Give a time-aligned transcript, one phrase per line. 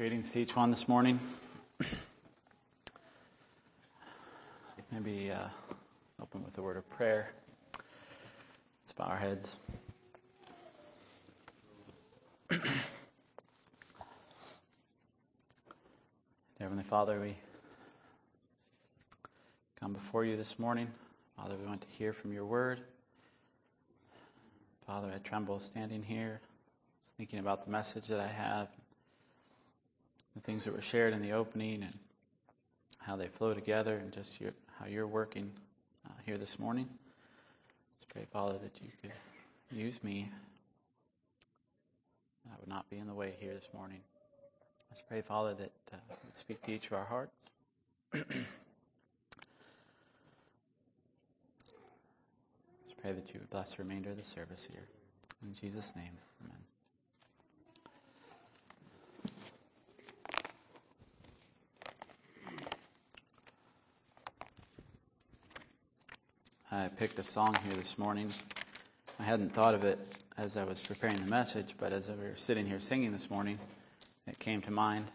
[0.00, 1.20] Greetings to each one this morning.
[4.90, 5.48] Maybe uh,
[6.22, 7.32] open with a word of prayer.
[8.80, 9.58] Let's bow our heads.
[16.58, 17.36] Heavenly Father, we
[19.78, 20.86] come before you this morning.
[21.36, 22.80] Father, we want to hear from your word.
[24.86, 26.40] Father, I tremble standing here,
[27.18, 28.70] thinking about the message that I have
[30.34, 31.98] the things that were shared in the opening and
[32.98, 35.50] how they flow together and just your, how you're working
[36.06, 36.88] uh, here this morning.
[37.96, 39.12] Let's pray, Father, that you could
[39.70, 40.30] use me.
[42.48, 44.00] I would not be in the way here this morning.
[44.90, 45.96] Let's pray, Father, that uh,
[46.32, 47.50] speak to each of our hearts.
[48.12, 48.26] Let's
[53.00, 54.88] pray that you would bless the remainder of the service here.
[55.42, 56.18] In Jesus' name,
[66.72, 68.32] I picked a song here this morning.
[69.18, 69.98] I hadn't thought of it
[70.38, 73.58] as I was preparing the message, but as we were sitting here singing this morning,
[74.28, 75.06] it came to mind.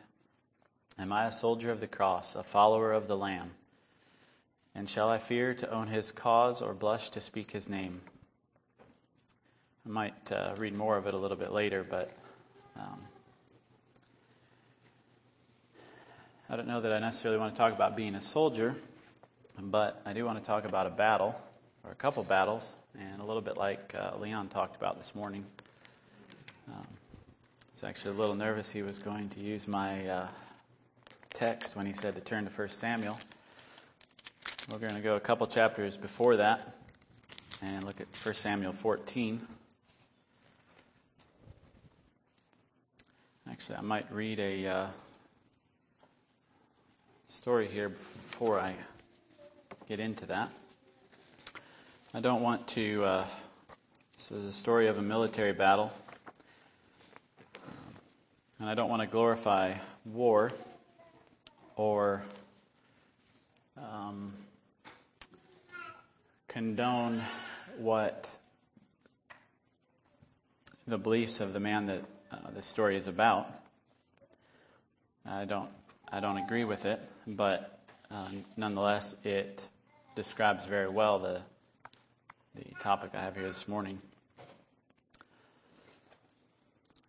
[1.00, 3.52] Am I a soldier of the cross, a follower of the Lamb?
[4.76, 8.02] And shall I fear to own his cause or blush to speak his name?
[9.86, 12.12] I might uh, read more of it a little bit later, but
[12.76, 13.02] um,
[16.50, 18.76] I don't know that I necessarily want to talk about being a soldier.
[19.60, 21.40] But I do want to talk about a battle,
[21.84, 25.46] or a couple battles, and a little bit like uh, Leon talked about this morning.
[26.68, 30.28] Um, I was actually a little nervous he was going to use my uh,
[31.34, 33.18] text when he said to turn to 1 Samuel.
[34.70, 36.76] We're going to go a couple chapters before that
[37.62, 39.46] and look at 1 Samuel 14.
[43.50, 44.88] Actually, I might read a uh,
[47.28, 48.76] story here before I
[49.88, 50.50] get into that.
[52.14, 53.04] I don't want to.
[53.04, 53.26] Uh,
[54.16, 55.94] this is a story of a military battle.
[58.60, 59.74] And I don't want to glorify
[60.06, 60.52] war
[61.76, 62.24] or
[63.78, 64.34] um,
[66.48, 67.22] condone
[67.78, 68.30] what
[70.88, 73.52] the beliefs of the man that uh, this story is about.
[75.28, 75.70] I don't,
[76.12, 77.80] I don't agree with it, but
[78.10, 79.68] uh, nonetheless, it
[80.16, 81.42] describes very well the,
[82.56, 84.02] the topic I have here this morning.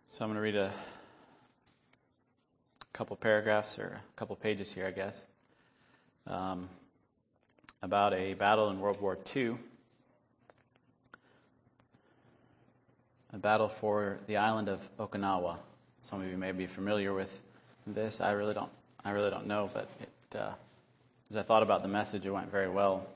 [0.09, 0.71] So I'm going to read a
[2.91, 5.25] couple paragraphs or a couple pages here, I guess,
[6.25, 6.67] um,
[7.81, 9.55] about a battle in World War II.
[13.31, 15.57] A battle for the island of Okinawa.
[16.01, 17.41] Some of you may be familiar with
[17.85, 18.19] this.
[18.19, 18.71] I really don't.
[19.05, 20.51] I really don't know, but it uh,
[21.29, 23.07] as I thought about the message, it went very well.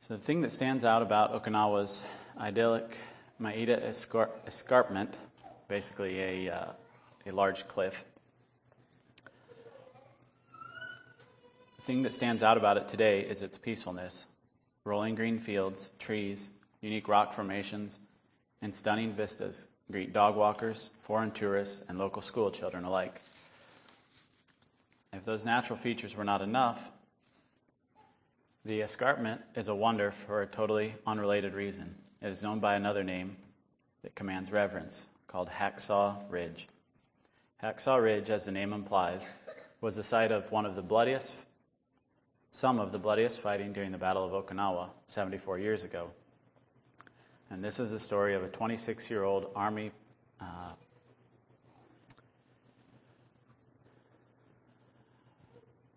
[0.00, 2.04] So, the thing that stands out about Okinawa's
[2.38, 2.98] idyllic
[3.40, 3.82] Maeda
[4.46, 5.16] escarpment,
[5.68, 6.66] basically a, uh,
[7.26, 8.04] a large cliff,
[11.76, 14.28] the thing that stands out about it today is its peacefulness.
[14.84, 17.98] Rolling green fields, trees, unique rock formations,
[18.62, 23.22] and stunning vistas greet dog walkers, foreign tourists, and local school children alike.
[25.16, 26.92] If those natural features were not enough,
[28.66, 31.94] the escarpment is a wonder for a totally unrelated reason.
[32.20, 33.38] It is known by another name
[34.02, 36.68] that commands reverence, called Hacksaw Ridge.
[37.62, 39.34] Hacksaw Ridge, as the name implies,
[39.80, 41.46] was the site of one of the bloodiest,
[42.50, 46.10] some of the bloodiest fighting during the Battle of Okinawa 74 years ago.
[47.48, 49.92] And this is the story of a 26 year old Army
[50.42, 50.72] uh,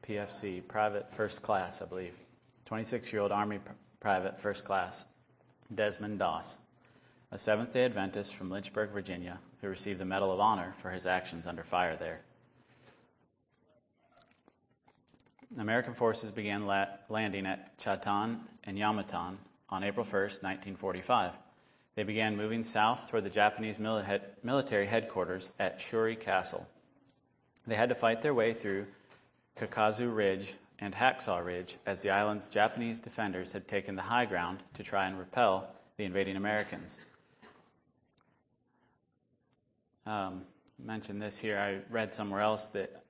[0.09, 2.17] PFC, Private First Class, I believe.
[2.65, 3.59] 26 year old Army
[3.99, 5.05] Private First Class,
[5.73, 6.57] Desmond Doss,
[7.31, 11.05] a Seventh day Adventist from Lynchburg, Virginia, who received the Medal of Honor for his
[11.05, 12.21] actions under fire there.
[15.59, 19.35] American forces began la- landing at Chatan and Yomitan
[19.69, 21.33] on April 1, 1945.
[21.93, 26.67] They began moving south toward the Japanese mili- military headquarters at Shuri Castle.
[27.67, 28.87] They had to fight their way through
[29.59, 34.59] Kakazu Ridge and Hacksaw Ridge as the island's Japanese defenders had taken the high ground
[34.75, 35.67] to try and repel
[35.97, 36.99] the invading Americans.
[40.05, 40.43] Um,
[40.83, 41.59] mentioned this here.
[41.59, 43.03] I read somewhere else that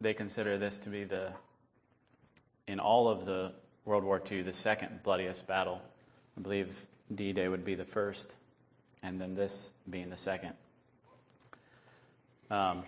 [0.00, 1.32] they consider this to be the,
[2.66, 3.52] in all of the
[3.84, 5.82] World War II, the second bloodiest battle.
[6.38, 8.36] I believe D Day would be the first,
[9.02, 10.54] and then this being the second.
[12.50, 12.82] Um,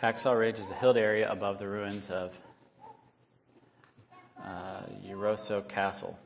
[0.00, 2.40] Hacksaw Ridge is a hilled area above the ruins of
[4.40, 6.16] uh, Urasoe Castle.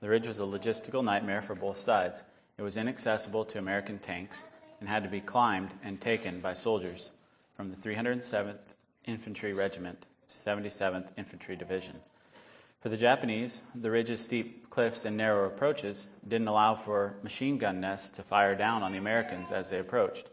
[0.00, 2.24] The ridge was a logistical nightmare for both sides.
[2.56, 4.46] It was inaccessible to American tanks
[4.80, 7.12] and had to be climbed and taken by soldiers
[7.54, 8.56] from the 307th
[9.04, 11.96] Infantry Regiment, 77th Infantry Division.
[12.80, 17.82] For the Japanese, the ridge's steep cliffs and narrow approaches didn't allow for machine gun
[17.82, 20.30] nests to fire down on the Americans as they approached.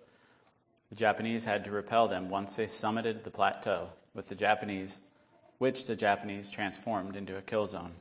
[0.89, 5.01] The Japanese had to repel them once they summited the plateau, with the Japanese,
[5.57, 7.93] which the Japanese transformed into a kill zone.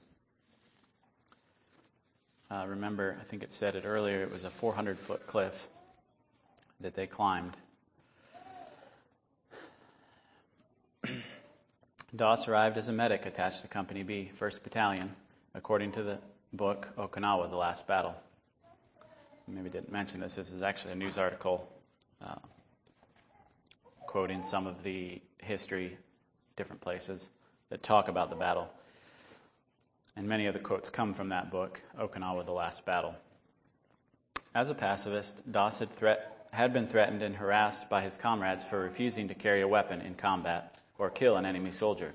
[2.48, 5.68] Uh, remember, I think it said it earlier, it was a 400 foot cliff
[6.80, 7.56] that they climbed.
[12.14, 15.16] Doss arrived as a medic attached to Company B, 1st Battalion,
[15.54, 16.18] according to the
[16.52, 18.14] book Okinawa, The Last Battle.
[19.48, 20.36] Maybe didn't mention this.
[20.36, 21.68] This is actually a news article
[22.24, 22.36] uh,
[24.16, 25.98] quoting some of the history,
[26.56, 27.32] different places
[27.68, 28.66] that talk about the battle.
[30.16, 33.14] And many of the quotes come from that book, Okinawa, The Last Battle.
[34.54, 38.80] As a pacifist, Doss had, threat, had been threatened and harassed by his comrades for
[38.80, 42.14] refusing to carry a weapon in combat or kill an enemy soldier.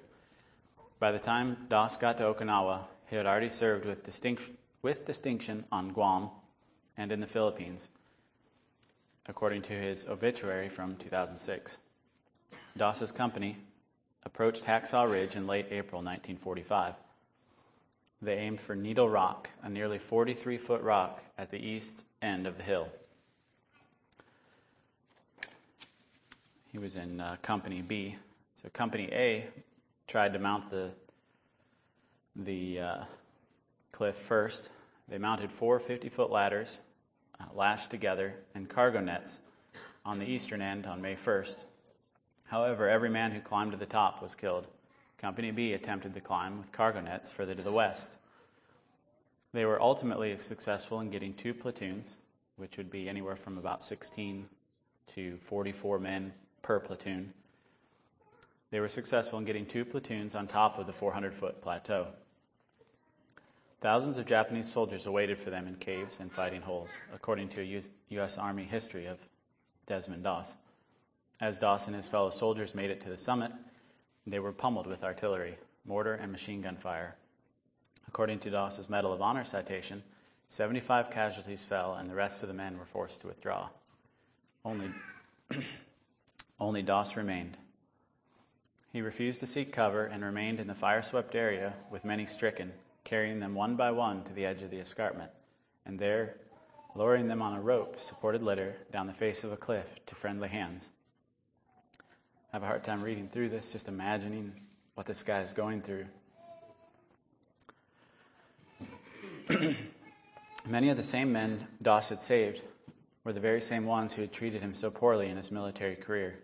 [0.97, 4.49] By the time Doss got to Okinawa, he had already served with, distinct,
[4.81, 6.31] with distinction on Guam
[6.97, 7.91] and in the Philippines,
[9.27, 11.79] according to his obituary from 2006.
[12.77, 13.57] Doss's company
[14.23, 16.95] approached Hacksaw Ridge in late April 1945.
[18.21, 22.57] They aimed for Needle Rock, a nearly 43 foot rock at the east end of
[22.57, 22.87] the hill.
[26.71, 28.15] He was in uh, Company B.
[28.53, 29.47] So Company A
[30.07, 30.91] tried to mount the
[32.35, 33.03] the uh,
[33.91, 34.71] cliff first.
[35.09, 36.81] They mounted four 50 foot ladders
[37.41, 39.41] uh, lashed together and cargo nets
[40.05, 41.65] on the eastern end on May 1st.
[42.51, 44.67] However, every man who climbed to the top was killed.
[45.17, 48.17] Company B attempted to climb with cargo nets further to the west.
[49.53, 52.19] They were ultimately successful in getting two platoons,
[52.57, 54.47] which would be anywhere from about 16
[55.15, 57.33] to 44 men per platoon,
[58.71, 62.07] they were successful in getting two platoons on top of the 400 foot plateau.
[63.81, 67.81] Thousands of Japanese soldiers awaited for them in caves and fighting holes, according to a
[68.09, 68.37] U.S.
[68.37, 69.27] Army history of
[69.87, 70.57] Desmond Doss.
[71.41, 73.51] As Doss and his fellow soldiers made it to the summit,
[74.27, 77.15] they were pummeled with artillery, mortar, and machine gun fire.
[78.07, 80.03] According to Doss's Medal of Honor citation,
[80.49, 83.69] 75 casualties fell, and the rest of the men were forced to withdraw.
[84.63, 84.91] Only,
[86.59, 87.57] only Doss remained.
[88.93, 92.73] He refused to seek cover and remained in the fire swept area with many stricken,
[93.03, 95.31] carrying them one by one to the edge of the escarpment,
[95.87, 96.35] and there,
[96.93, 100.49] lowering them on a rope supported litter down the face of a cliff to friendly
[100.49, 100.91] hands.
[102.51, 104.51] Have a hard time reading through this, just imagining
[104.95, 106.05] what this guy is going through.
[110.67, 112.61] Many of the same men Doss had saved
[113.23, 116.39] were the very same ones who had treated him so poorly in his military career.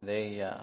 [0.00, 0.60] They, uh,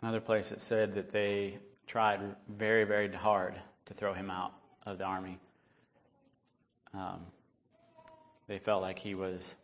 [0.00, 1.58] another place it said that they
[1.88, 4.52] tried very, very hard to throw him out
[4.86, 5.40] of the army.
[6.98, 7.20] Um,
[8.48, 9.54] they felt like he was.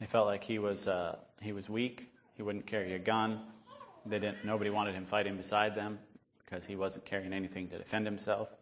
[0.00, 2.10] They felt like he was uh, he was weak.
[2.36, 3.40] He wouldn't carry a gun.
[4.06, 4.44] They didn't.
[4.44, 5.98] Nobody wanted him fighting beside them
[6.44, 8.56] because he wasn't carrying anything to defend himself.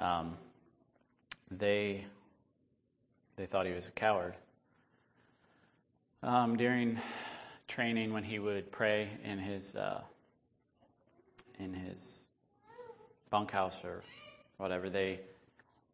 [0.00, 0.36] Um,
[1.50, 2.06] they
[3.36, 4.34] they thought he was a coward.
[6.24, 7.00] Um, during
[7.68, 10.02] training, when he would pray in his uh,
[11.62, 12.24] in his
[13.30, 14.02] bunkhouse or
[14.58, 15.20] whatever, they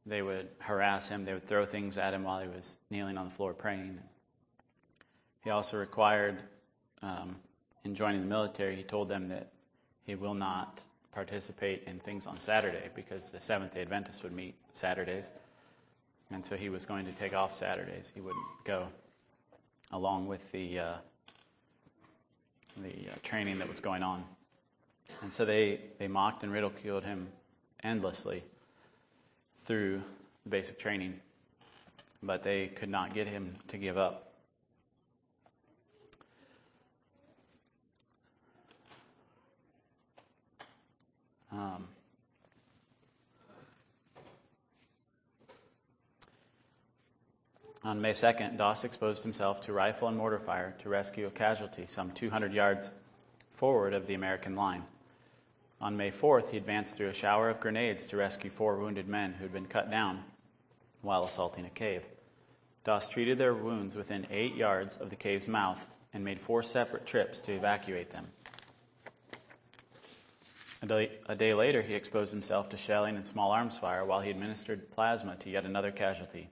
[0.08, 1.24] they would harass him.
[1.24, 3.98] They would throw things at him while he was kneeling on the floor praying.
[5.44, 6.38] He also required,
[7.02, 7.36] um,
[7.84, 9.52] in joining the military, he told them that
[10.04, 10.82] he will not
[11.12, 15.32] participate in things on Saturday because the Seventh day Adventists would meet Saturdays.
[16.30, 18.12] And so he was going to take off Saturdays.
[18.14, 18.88] He wouldn't go
[19.92, 20.94] along with the, uh,
[22.78, 24.24] the uh, training that was going on.
[25.22, 27.28] And so they, they mocked and ridiculed him
[27.82, 28.42] endlessly
[29.58, 30.02] through
[30.44, 31.20] the basic training,
[32.22, 34.32] but they could not get him to give up.
[41.50, 41.88] Um,
[47.84, 51.86] On May 2nd, Doss exposed himself to rifle and mortar fire to rescue a casualty
[51.86, 52.90] some 200 yards
[53.50, 54.84] forward of the American line.
[55.80, 59.34] On May 4th, he advanced through a shower of grenades to rescue four wounded men
[59.34, 60.24] who had been cut down
[61.02, 62.04] while assaulting a cave.
[62.82, 67.06] Doss treated their wounds within eight yards of the cave's mouth and made four separate
[67.06, 68.26] trips to evacuate them.
[70.82, 74.20] A day, a day, later, he exposed himself to shelling and small arms fire while
[74.20, 76.50] he administered plasma to yet another casualty.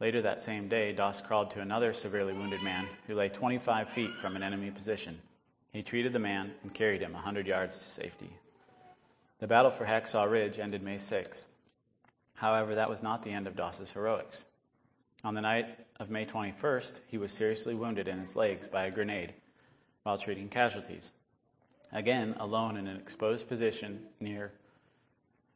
[0.00, 4.12] Later that same day, Doss crawled to another severely wounded man who lay 25 feet
[4.12, 5.18] from an enemy position.
[5.72, 8.30] He treated the man and carried him 100 yards to safety.
[9.38, 11.46] The battle for Hacksaw Ridge ended May 6th.
[12.34, 14.46] However, that was not the end of Doss's heroics.
[15.24, 15.66] On the night
[15.98, 19.34] of May 21st, he was seriously wounded in his legs by a grenade
[20.04, 21.10] while treating casualties.
[21.92, 24.52] Again, alone in an exposed position near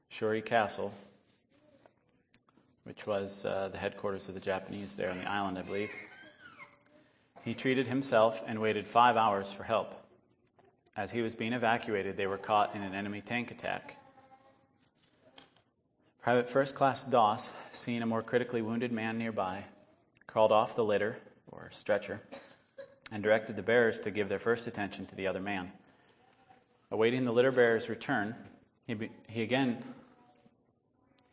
[0.08, 0.92] Shuri Castle,
[2.84, 5.90] which was uh, the headquarters of the Japanese there on the island, I believe.
[7.44, 10.01] He treated himself and waited five hours for help.
[10.96, 13.96] As he was being evacuated, they were caught in an enemy tank attack.
[16.20, 19.64] Private First Class Doss, seeing a more critically wounded man nearby,
[20.26, 21.18] crawled off the litter,
[21.50, 22.20] or stretcher,
[23.10, 25.72] and directed the bearers to give their first attention to the other man.
[26.90, 28.34] Awaiting the litter bearer's return,
[28.86, 29.82] he, be, he again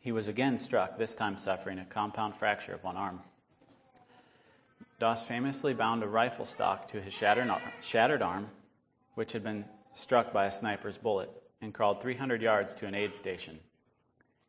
[0.00, 3.20] he was again struck, this time suffering a compound fracture of one arm.
[4.98, 7.50] Doss famously bound a rifle stock to his shattered,
[7.82, 8.48] shattered arm,
[9.14, 13.14] which had been struck by a sniper's bullet, and crawled 300 yards to an aid
[13.14, 13.58] station.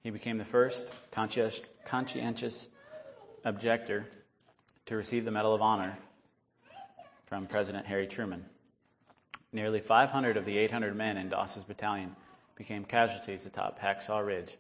[0.02, 2.68] He became the first conscientious
[3.44, 4.06] objector
[4.86, 5.98] to receive the Medal of Honor
[7.26, 8.46] from President Harry Truman.
[9.52, 12.16] Nearly 500 of the 800 men in Doss's battalion
[12.56, 14.58] became casualties atop Hacksaw Ridge,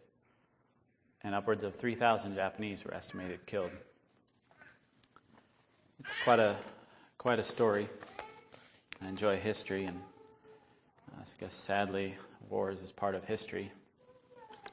[1.23, 3.71] and upwards of 3,000 Japanese were estimated killed.
[5.99, 6.55] It's quite a
[7.17, 7.87] quite a story.
[9.03, 9.99] I enjoy history, and
[11.17, 12.15] I guess sadly,
[12.49, 13.71] wars is part of history.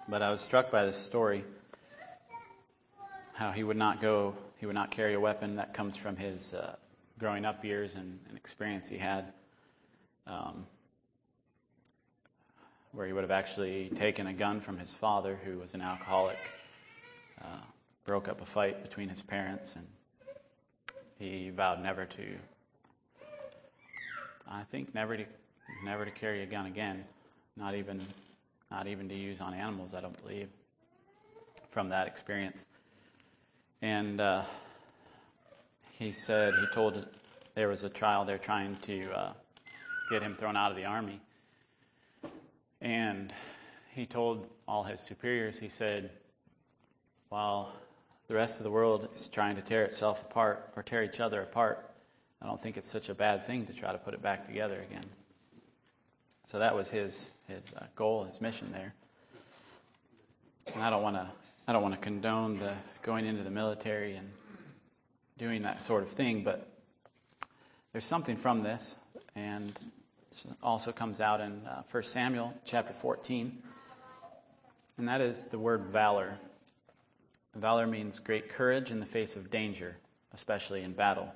[0.07, 1.45] But I was struck by this story
[3.33, 6.53] how he would not go, he would not carry a weapon that comes from his
[6.53, 6.75] uh,
[7.19, 9.33] growing up years and, and, experience he had,
[10.27, 10.67] um,
[12.93, 16.39] where he would have actually taken a gun from his father, who was an alcoholic,
[17.41, 17.63] uh,
[18.05, 19.87] broke up a fight between his parents, and
[21.19, 22.37] he vowed never to.
[24.51, 25.25] I think never to,
[25.85, 27.05] never to carry a gun again,
[27.57, 28.07] not even
[28.71, 30.49] not even to use on animals, I don't believe,
[31.71, 32.67] from that experience.
[33.81, 34.43] And uh,
[35.99, 37.07] he said, he told
[37.55, 39.33] there was a trial, they're trying to uh,
[40.11, 41.21] get him thrown out of the army.
[42.81, 43.33] And
[43.95, 46.11] he told all his superiors, he said,
[47.31, 47.73] while
[48.29, 51.41] the rest of the world is trying to tear itself apart or tear each other
[51.41, 51.88] apart,
[52.41, 54.81] I don't think it's such a bad thing to try to put it back together
[54.89, 55.05] again.
[56.47, 58.95] So that was his his uh, goal, his mission there.
[60.75, 61.31] And I don't want to
[61.67, 64.31] I don't want to condone the going into the military and
[65.39, 66.69] doing that sort of thing, but
[67.93, 68.97] there's something from this,
[69.35, 69.79] and
[70.63, 73.63] also comes out in uh, 1 Samuel chapter 14,
[74.99, 76.39] and that is the word valor.
[77.55, 79.97] Valor means great courage in the face of danger,
[80.33, 81.33] especially in battle.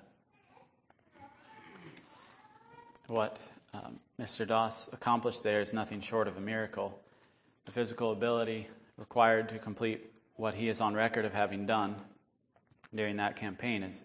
[3.13, 3.39] What
[3.75, 4.47] um, Mr.
[4.47, 6.99] Doss accomplished there is nothing short of a miracle.
[7.67, 11.97] The physical ability required to complete what he is on record of having done
[12.95, 14.03] during that campaign is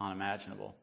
[0.00, 0.74] unimaginable.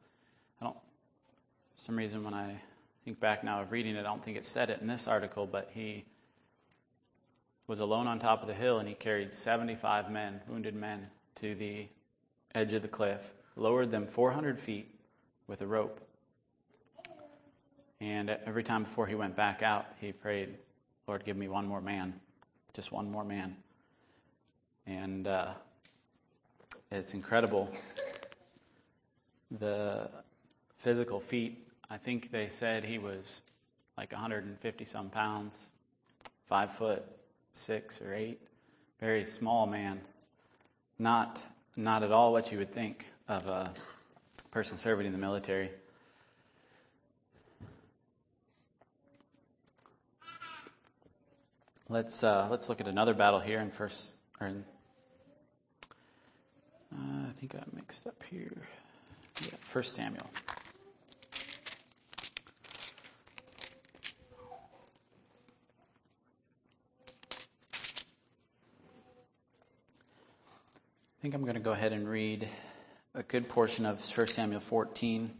[0.61, 2.61] I don't, for some reason, when I
[3.03, 5.47] think back now of reading it, I don't think it said it in this article,
[5.47, 6.05] but he
[7.65, 11.55] was alone on top of the hill and he carried 75 men, wounded men, to
[11.55, 11.87] the
[12.53, 14.93] edge of the cliff, lowered them 400 feet
[15.47, 16.06] with a rope,
[17.99, 20.57] and every time before he went back out, he prayed,
[21.07, 22.13] Lord, give me one more man,
[22.73, 23.55] just one more man.
[24.85, 25.53] And uh,
[26.91, 27.71] it's incredible.
[29.51, 30.09] The
[30.75, 33.41] physical feat, I think they said he was
[33.97, 35.71] like 150 some pounds,
[36.45, 37.03] five foot
[37.53, 38.39] six or eight,
[38.99, 39.99] very small man.
[40.99, 41.43] Not,
[41.75, 43.73] not at all what you would think of a
[44.51, 45.71] person serving in the military.
[51.89, 54.17] Let's uh, let's look at another battle here in first.
[54.41, 54.65] Or in,
[56.93, 58.51] uh, I think I mixed up here.
[59.41, 60.29] Yeah, First Samuel.
[71.17, 72.49] I think I'm going to go ahead and read
[73.15, 75.31] a good portion of 1 Samuel 14.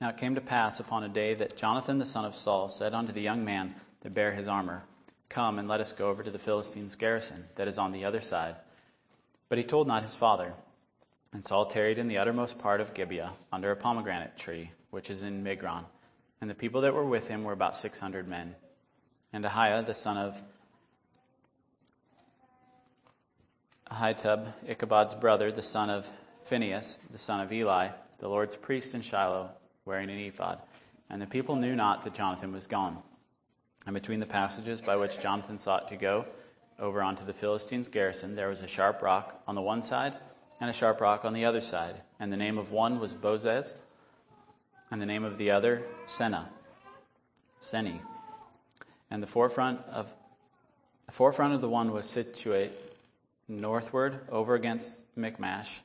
[0.00, 2.94] Now it came to pass upon a day that Jonathan the son of Saul said
[2.94, 4.84] unto the young man that bare his armor,
[5.28, 8.20] Come and let us go over to the Philistines' garrison that is on the other
[8.20, 8.56] side.
[9.48, 10.54] But he told not his father.
[11.32, 15.22] And Saul tarried in the uttermost part of Gibeah under a pomegranate tree, which is
[15.22, 15.84] in Migron.
[16.40, 18.56] And the people that were with him were about six hundred men.
[19.32, 20.40] And Ahiah the son of
[23.92, 26.10] Ahitub, Ichabod's brother, the son of
[26.42, 27.88] Phinehas, the son of Eli,
[28.18, 29.50] the Lord's priest in Shiloh,
[29.90, 30.60] wearing an ephod.
[31.10, 33.02] And the people knew not that Jonathan was gone.
[33.84, 36.26] And between the passages by which Jonathan sought to go
[36.78, 40.14] over onto the Philistines' garrison, there was a sharp rock on the one side
[40.60, 41.96] and a sharp rock on the other side.
[42.20, 43.74] And the name of one was Bozez,
[44.92, 46.46] and the name of the other, Seneh.
[47.58, 48.00] Seni.
[49.10, 50.14] And the forefront of
[51.06, 52.70] the forefront of the one was situate
[53.48, 55.80] northward over against Michmash,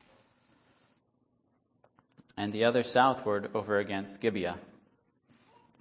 [2.38, 4.60] and the other southward over against Gibeah.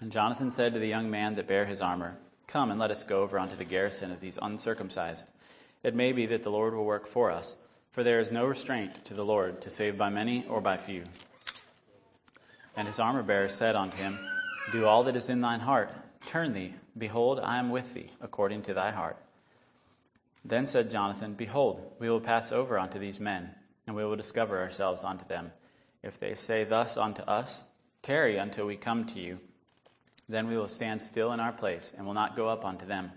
[0.00, 3.04] And Jonathan said to the young man that bare his armor, Come and let us
[3.04, 5.30] go over unto the garrison of these uncircumcised.
[5.82, 7.56] It may be that the Lord will work for us,
[7.90, 11.04] for there is no restraint to the Lord to save by many or by few.
[12.76, 14.18] And his armor bearer said unto him,
[14.72, 15.90] Do all that is in thine heart.
[16.26, 16.74] Turn thee.
[16.96, 19.16] Behold, I am with thee, according to thy heart.
[20.44, 23.50] Then said Jonathan, Behold, we will pass over unto these men,
[23.86, 25.52] and we will discover ourselves unto them.
[26.04, 27.64] If they say thus unto us,
[28.02, 29.40] Tarry until we come to you,
[30.28, 33.12] then we will stand still in our place, and will not go up unto them.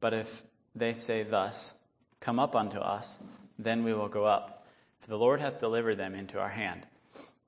[0.00, 0.42] But if
[0.74, 1.74] they say thus,
[2.18, 3.22] Come up unto us,
[3.58, 4.66] then we will go up.
[4.98, 6.86] For the Lord hath delivered them into our hand,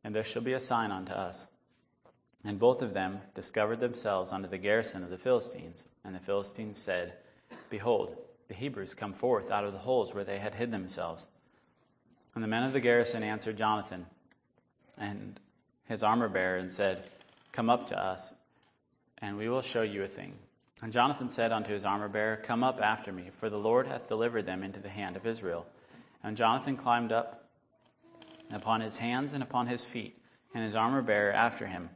[0.04, 1.48] and there shall be a sign unto us.
[2.44, 5.86] And both of them discovered themselves unto the garrison of the Philistines.
[6.04, 7.14] And the Philistines said,
[7.70, 8.16] Behold,
[8.48, 11.30] the Hebrews come forth out of the holes where they had hid themselves.
[12.34, 14.06] And the men of the garrison answered Jonathan,
[14.98, 15.38] and
[15.86, 17.04] his armor bearer and said,
[17.52, 18.34] Come up to us,
[19.18, 20.34] and we will show you a thing.
[20.82, 24.06] And Jonathan said unto his armor bearer, Come up after me, for the Lord hath
[24.06, 25.66] delivered them into the hand of Israel.
[26.22, 27.48] And Jonathan climbed up
[28.52, 30.20] upon his hands and upon his feet,
[30.54, 31.90] and his armor bearer after him.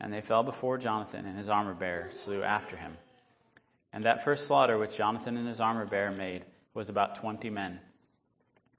[0.00, 2.96] And they fell before Jonathan, and his armor bearer slew after him.
[3.92, 7.80] And that first slaughter which Jonathan and his armor bearer made was about twenty men,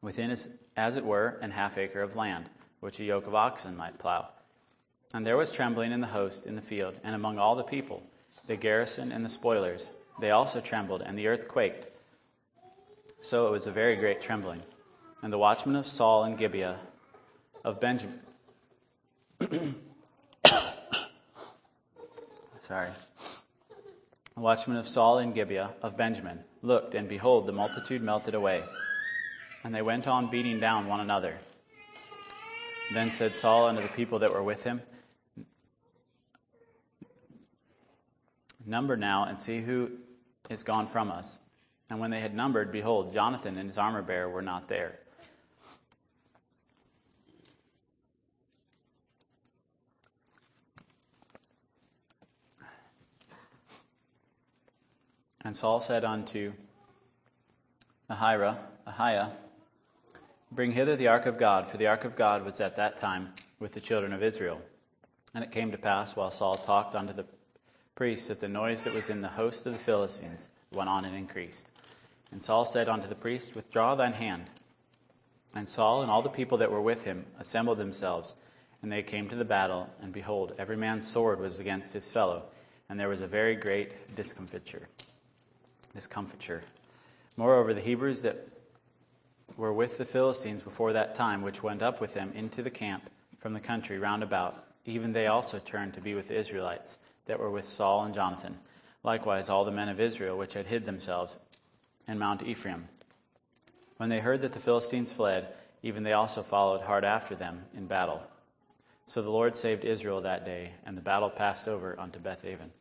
[0.02, 2.50] within, his, as it were, an half acre of land
[2.82, 4.28] which a yoke of oxen might plow.
[5.14, 8.04] And there was trembling in the host in the field, and among all the people,
[8.48, 9.92] the garrison and the spoilers.
[10.20, 11.88] They also trembled, and the earth quaked.
[13.22, 14.64] So it was a very great trembling.
[15.22, 16.80] And the watchmen of Saul and Gibeah
[17.64, 18.20] of Benjamin.
[22.64, 22.90] Sorry.
[24.36, 28.64] The watchmen of Saul and Gibeah of Benjamin looked, and behold, the multitude melted away.
[29.64, 31.38] And they went on beating down one another.
[32.94, 34.82] Then said Saul unto the people that were with him,
[38.66, 39.92] Number now and see who
[40.50, 41.40] is gone from us.
[41.90, 45.00] And when they had numbered, behold, Jonathan and his armor bearer were not there.
[55.44, 56.54] And Saul said unto
[58.10, 59.32] Ahira, Ahiah,
[60.54, 63.34] Bring hither the ark of God, for the ark of God was at that time
[63.60, 64.62] with the children of Israel.
[65.34, 67.26] And it came to pass, while Saul talked unto the
[67.96, 71.16] priests, that the noise that was in the host of the Philistines went on and
[71.16, 71.70] increased.
[72.34, 74.50] And Saul said unto the priest, Withdraw thine hand.
[75.56, 78.36] And Saul and all the people that were with him assembled themselves,
[78.82, 82.44] and they came to the battle, and behold, every man's sword was against his fellow,
[82.90, 84.90] and there was a very great discomfiture.
[85.94, 86.64] Discomfiture.
[87.38, 88.50] Moreover, the Hebrews that
[89.58, 93.10] were with the Philistines before that time, which went up with them into the camp
[93.40, 94.64] from the country round about.
[94.86, 98.58] Even they also turned to be with the Israelites that were with Saul and Jonathan.
[99.04, 101.40] Likewise, all the men of Israel which had hid themselves
[102.08, 102.88] in Mount Ephraim.
[103.98, 105.48] When they heard that the Philistines fled,
[105.84, 108.24] even they also followed hard after them in battle.
[109.06, 112.72] So the Lord saved Israel that day, and the battle passed over unto Beth Bethaven.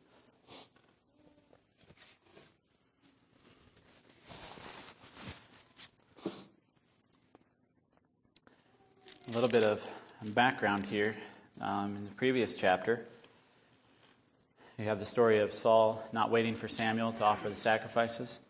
[9.31, 9.87] A little bit of
[10.21, 11.15] background here.
[11.61, 13.05] Um, in the previous chapter,
[14.77, 18.41] you have the story of Saul not waiting for Samuel to offer the sacrifices.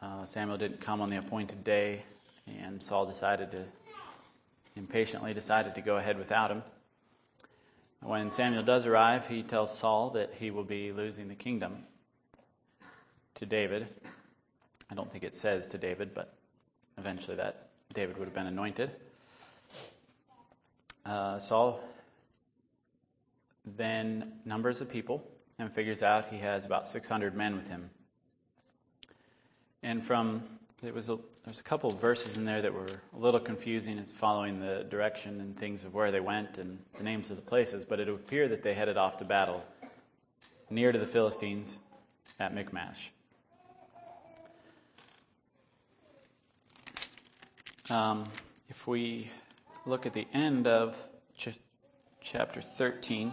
[0.00, 2.04] Uh, Samuel didn't come on the appointed day,
[2.46, 3.64] and Saul decided to,
[4.76, 6.62] impatiently decided to go ahead without him.
[8.00, 11.78] When Samuel does arrive, he tells Saul that he will be losing the kingdom
[13.34, 13.88] to David.
[14.88, 16.32] I don't think it says to David, but
[16.96, 18.92] eventually that David would have been anointed
[21.06, 21.80] uh, Saul
[23.64, 25.26] then numbers the people
[25.58, 27.90] and figures out he has about 600 men with him.
[29.82, 30.42] And from
[30.82, 33.98] it was a, there's a couple of verses in there that were a little confusing
[33.98, 37.42] as following the direction and things of where they went and the names of the
[37.42, 39.64] places, but it would appear that they headed off to battle
[40.68, 41.78] near to the Philistines
[42.38, 43.12] at Michmash.
[47.88, 48.24] Um,
[48.68, 49.30] if we
[49.86, 50.96] look at the end of
[51.36, 51.58] ch-
[52.22, 53.32] chapter 13,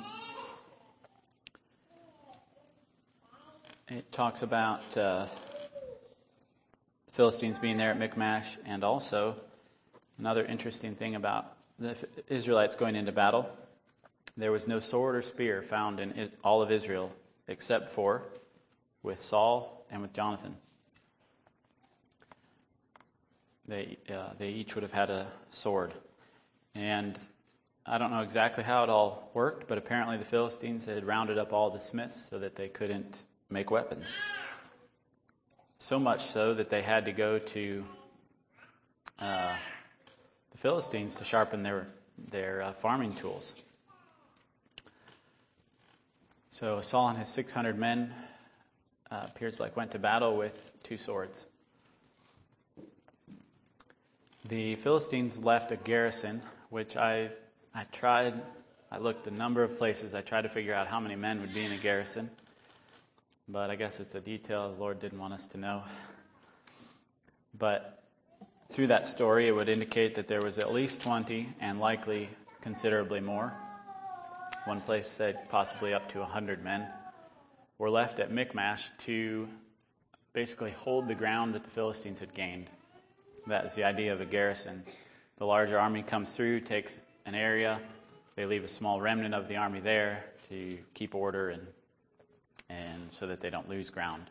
[3.87, 5.27] it talks about uh,
[7.05, 9.35] the Philistines being there at Michmash, and also
[10.19, 11.95] another interesting thing about the
[12.27, 13.49] Israelites going into battle.
[14.35, 17.13] There was no sword or spear found in all of Israel
[17.47, 18.23] except for
[19.03, 20.57] with Saul and with Jonathan.
[23.67, 25.93] They, uh, they each would have had a sword.
[26.75, 27.17] And
[27.85, 31.51] I don't know exactly how it all worked, but apparently the Philistines had rounded up
[31.51, 34.15] all the smiths so that they couldn't make weapons.
[35.77, 37.83] So much so that they had to go to
[39.19, 39.55] uh,
[40.51, 43.55] the Philistines to sharpen their, their uh, farming tools.
[46.49, 48.13] So Saul and his 600 men
[49.09, 51.47] uh, appears like went to battle with two swords.
[54.45, 57.29] The Philistines left a garrison, which I,
[57.75, 58.41] I tried,
[58.91, 60.15] I looked a number of places.
[60.15, 62.31] I tried to figure out how many men would be in a garrison
[63.51, 65.83] but I guess it's a detail the Lord didn't want us to know.
[67.57, 68.01] But
[68.71, 72.29] through that story, it would indicate that there was at least 20 and likely
[72.61, 73.53] considerably more.
[74.65, 76.87] One place said possibly up to 100 men
[77.77, 79.49] were left at Michmash to
[80.33, 82.67] basically hold the ground that the Philistines had gained.
[83.47, 84.83] That is the idea of a garrison.
[85.41, 87.79] The larger army comes through, takes an area,
[88.35, 91.65] they leave a small remnant of the army there to keep order and
[92.69, 94.29] and so that they don't lose ground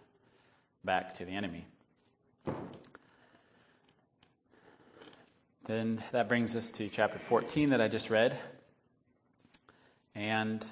[0.84, 1.66] back to the enemy.
[5.64, 8.38] Then that brings us to chapter 14 that I just read.
[10.14, 10.64] And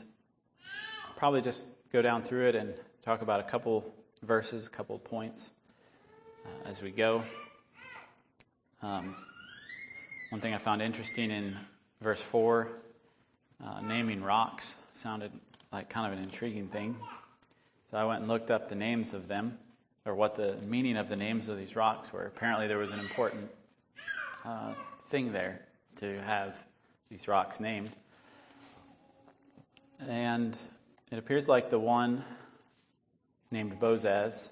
[1.17, 2.75] probably just go down through it and
[3.05, 5.53] talk about a couple verses, a couple points
[6.47, 7.25] uh, as we go.
[8.83, 9.17] Um,
[10.31, 11.57] one thing I found interesting in
[12.03, 12.69] verse 4,
[13.65, 15.33] uh, naming rocks sounded
[15.73, 16.97] like kind of an intriguing thing.
[17.91, 19.59] So I went and looked up the names of them,
[20.05, 22.27] or what the meaning of the names of these rocks were.
[22.27, 23.51] Apparently, there was an important
[24.45, 24.75] uh,
[25.07, 25.63] thing there
[25.97, 26.63] to have
[27.09, 27.91] these rocks named.
[30.07, 30.59] And
[31.11, 32.23] it appears like the one
[33.51, 34.51] named Bozez.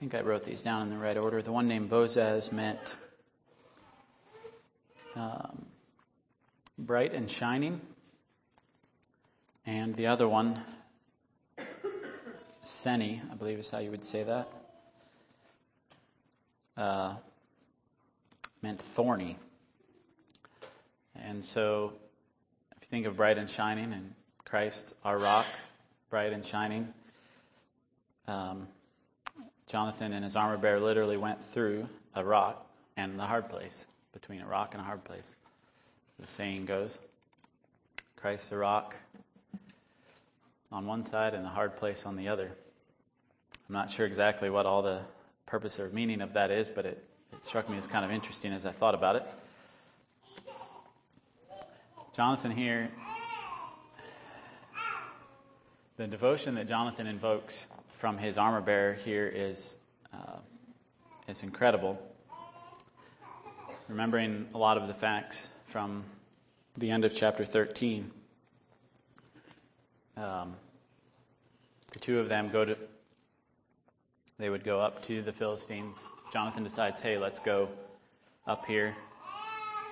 [0.00, 1.42] I think I wrote these down in the right order.
[1.42, 2.94] The one named Bozez meant
[5.14, 5.66] um,
[6.78, 7.82] bright and shining.
[9.66, 10.64] And the other one,
[12.62, 14.48] Seni, I believe is how you would say that,
[16.78, 17.16] uh,
[18.62, 19.36] meant thorny.
[21.14, 21.92] And so,
[22.74, 24.14] if you think of bright and shining and
[24.46, 25.44] Christ, our rock,
[26.08, 26.94] bright and shining,
[28.26, 28.66] um,
[29.70, 34.40] Jonathan and his armor bearer literally went through a rock and the hard place, between
[34.40, 35.36] a rock and a hard place
[36.18, 36.98] the saying goes.
[38.16, 38.96] Christ the rock
[40.70, 42.50] on one side and the hard place on the other.
[43.68, 45.00] I'm not sure exactly what all the
[45.46, 47.02] purpose or meaning of that is, but it,
[47.32, 49.24] it struck me as kind of interesting as I thought about it.
[52.14, 52.90] Jonathan here,
[55.96, 57.68] the devotion that Jonathan invokes
[58.00, 59.76] from his armor bearer here is,
[60.14, 60.38] uh,
[61.28, 62.00] is incredible.
[63.88, 66.04] Remembering a lot of the facts from
[66.78, 68.10] the end of chapter 13.
[70.16, 70.54] Um,
[71.92, 72.78] the two of them go to,
[74.38, 76.02] they would go up to the Philistines.
[76.32, 77.68] Jonathan decides, hey, let's go
[78.46, 78.96] up here.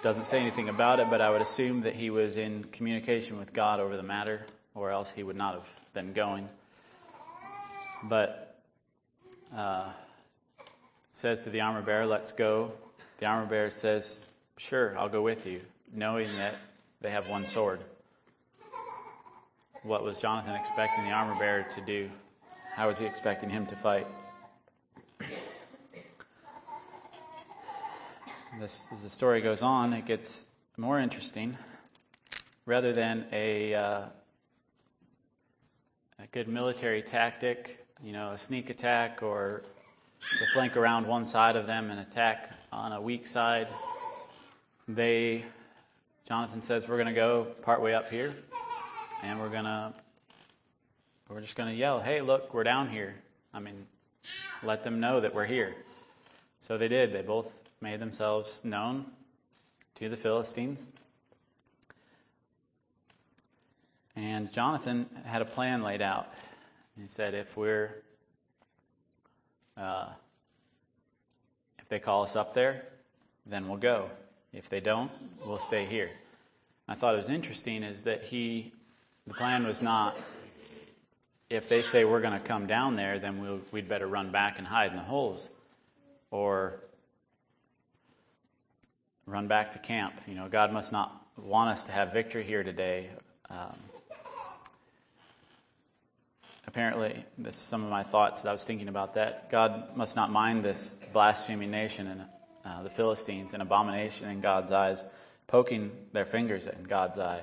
[0.02, 3.52] Doesn't say anything about it, but I would assume that he was in communication with
[3.52, 6.48] God over the matter, or else he would not have been going.
[8.04, 8.60] But
[9.54, 9.90] uh,
[11.10, 12.72] says to the armor bearer, let's go.
[13.18, 15.60] The armor bearer says, Sure, I'll go with you,
[15.92, 16.54] knowing that
[17.00, 17.80] they have one sword.
[19.82, 22.10] What was Jonathan expecting the armor bearer to do?
[22.74, 24.06] How was he expecting him to fight?
[28.60, 31.56] This, as the story goes on, it gets more interesting.
[32.66, 34.00] Rather than a, uh,
[36.18, 39.62] a good military tactic, you know, a sneak attack or
[40.20, 43.68] to flank around one side of them and attack on a weak side.
[44.86, 45.44] They,
[46.26, 48.34] Jonathan says, we're going to go partway up here,
[49.22, 49.92] and we're going to,
[51.28, 53.14] we're just going to yell, hey, look, we're down here.
[53.52, 53.86] I mean,
[54.62, 55.74] let them know that we're here.
[56.60, 57.12] So they did.
[57.12, 59.06] They both made themselves known
[59.96, 60.88] to the Philistines.
[64.16, 66.32] And Jonathan had a plan laid out.
[67.00, 68.02] He said, if we're,
[69.76, 70.08] uh,
[71.78, 72.84] if they call us up there,
[73.46, 74.10] then we'll go.
[74.52, 75.10] If they don't,
[75.46, 76.10] we'll stay here.
[76.88, 78.72] I thought it was interesting is that he,
[79.26, 80.18] the plan was not,
[81.48, 84.58] if they say we're going to come down there, then we'll, we'd better run back
[84.58, 85.50] and hide in the holes.
[86.30, 86.80] Or
[89.24, 90.14] run back to camp.
[90.26, 93.08] You know, God must not want us to have victory here today.
[93.48, 93.76] Um,
[96.68, 98.42] apparently, this is some of my thoughts.
[98.42, 99.50] That I was thinking about that.
[99.50, 102.24] God must not mind this blaspheming nation and
[102.64, 105.02] uh, the Philistines, an abomination in God's eyes,
[105.46, 107.40] poking their fingers in God's eye.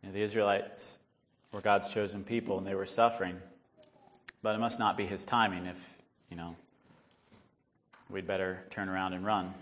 [0.00, 1.00] You know, the Israelites
[1.52, 3.36] were God's chosen people, and they were suffering.
[4.42, 5.66] But it must not be His timing.
[5.66, 5.96] If
[6.30, 6.54] you know,
[8.08, 9.52] we'd better turn around and run.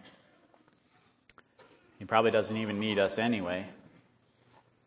[1.98, 3.64] He probably doesn't even need us anyway.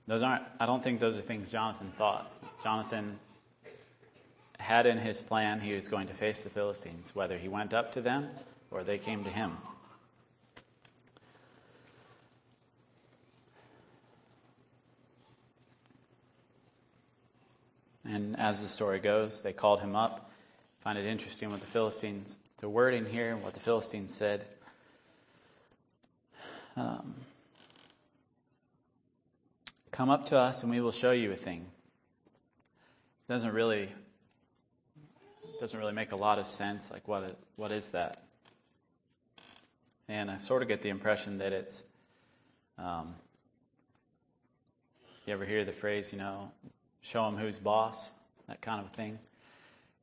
[0.06, 2.32] Those aren't, I don't think those are things Jonathan thought.
[2.62, 3.18] Jonathan
[4.66, 7.92] had in his plan he was going to face the Philistines, whether he went up
[7.94, 8.30] to them
[8.72, 9.52] or they came to him.
[18.04, 20.32] And as the story goes, they called him up.
[20.80, 24.46] Find it interesting what the Philistines, the wording here, what the Philistines said.
[26.76, 27.14] Um,
[29.92, 31.68] come up to us and we will show you a thing.
[33.28, 33.90] It Doesn't really
[35.60, 36.92] doesn't really make a lot of sense.
[36.92, 38.24] Like what what is that?
[40.08, 41.86] And I sort of get the impression that it's.
[42.78, 43.16] Um,
[45.26, 46.52] you ever hear the phrase, you know,
[47.02, 48.12] show them who's boss,
[48.48, 49.18] that kind of a thing.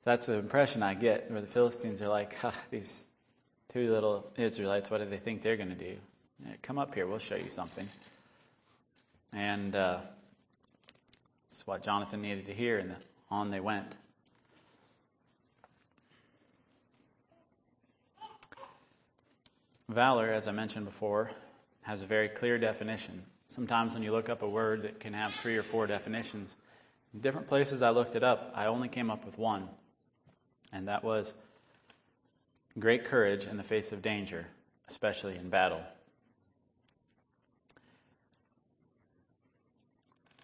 [0.01, 2.37] So that's the impression I get, where the Philistines are like,
[2.71, 3.07] these
[3.73, 5.97] two little Israelites, what do they think they're going to do?
[6.45, 7.89] Yeah, come up here, we'll show you something.
[9.33, 9.99] And uh,
[11.49, 12.97] that's what Jonathan needed to hear, and
[13.31, 13.97] on they went.
[19.89, 21.31] Valor, as I mentioned before,
[21.83, 23.23] has a very clear definition.
[23.49, 26.57] Sometimes when you look up a word that can have three or four definitions,
[27.13, 29.69] in different places I looked it up, I only came up with one,
[30.73, 31.35] and that was
[32.79, 34.47] great courage in the face of danger,
[34.89, 35.83] especially in battle.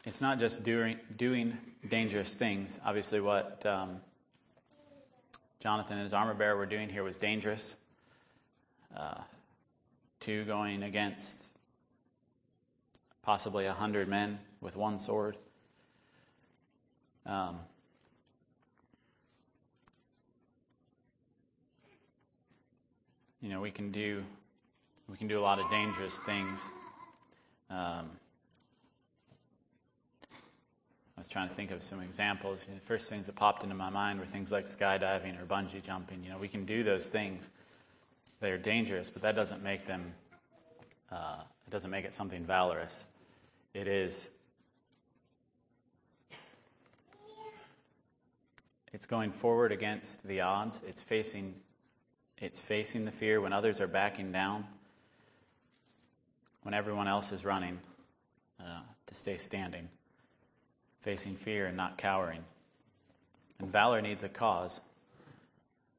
[0.09, 2.81] it's not just doing, doing dangerous things.
[2.85, 4.01] Obviously, what um,
[5.61, 7.77] Jonathan and his armor bearer were doing here was dangerous.
[8.97, 9.21] Uh,
[10.21, 11.57] two going against
[13.23, 15.37] possibly a hundred men with one sword.
[17.27, 17.59] Um,
[23.43, 24.25] you know, we can do
[25.09, 26.71] we can do a lot of dangerous things.
[27.71, 28.11] Um,
[31.17, 32.65] I was trying to think of some examples.
[32.65, 36.23] The first things that popped into my mind were things like skydiving or bungee jumping.
[36.23, 37.51] You know, we can do those things.
[38.41, 40.13] They're dangerous, but that doesn't make them.
[41.11, 43.07] Uh, it doesn't make it something valorous.
[43.75, 44.31] It is.
[48.93, 50.81] It's going forward against the odds.
[50.87, 51.55] It's facing.
[52.39, 54.65] It's facing the fear when others are backing down.
[56.63, 57.81] When everyone else is running
[58.61, 59.89] uh, to stay standing
[61.01, 62.45] facing fear and not cowering.
[63.59, 64.81] And valor needs a cause.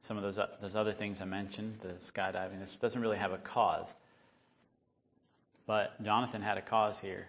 [0.02, 3.38] Some of those, those other things I mentioned, the skydiving, this doesn't really have a
[3.38, 3.96] cause.
[5.66, 7.28] But Jonathan had a cause here.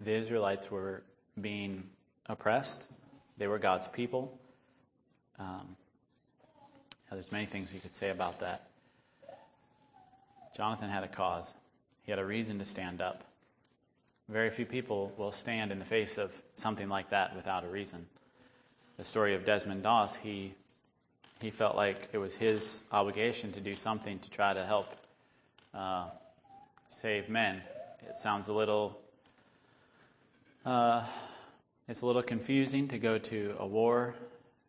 [0.00, 1.02] The Israelites were
[1.40, 1.84] being
[2.26, 2.84] oppressed,
[3.38, 4.38] they were God's people.
[5.38, 5.76] Um,
[7.10, 8.68] there's many things you could say about that.
[10.56, 11.54] Jonathan had a cause,
[12.02, 13.24] he had a reason to stand up.
[14.28, 18.06] Very few people will stand in the face of something like that without a reason.
[18.96, 20.54] The story of Desmond Doss, he,
[21.40, 24.88] he felt like it was his obligation to do something to try to help
[25.74, 26.06] uh,
[26.88, 27.62] save men.
[28.08, 28.98] It sounds a little,
[30.64, 31.04] uh,
[31.88, 34.14] it's a little confusing to go to a war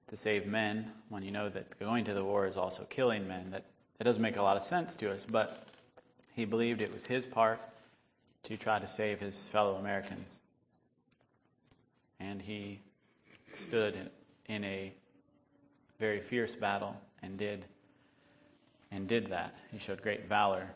[0.08, 3.52] to save men when you know that going to the war is also killing men.
[3.52, 3.66] That,
[3.98, 5.68] that doesn't make a lot of sense to us, but
[6.36, 7.62] he believed it was his part
[8.44, 10.40] to try to save his fellow Americans.
[12.20, 12.80] And he
[13.52, 13.96] stood
[14.48, 14.94] in, in a
[16.00, 17.66] very fierce battle and did
[18.92, 19.58] and did that.
[19.72, 20.70] He showed great valor.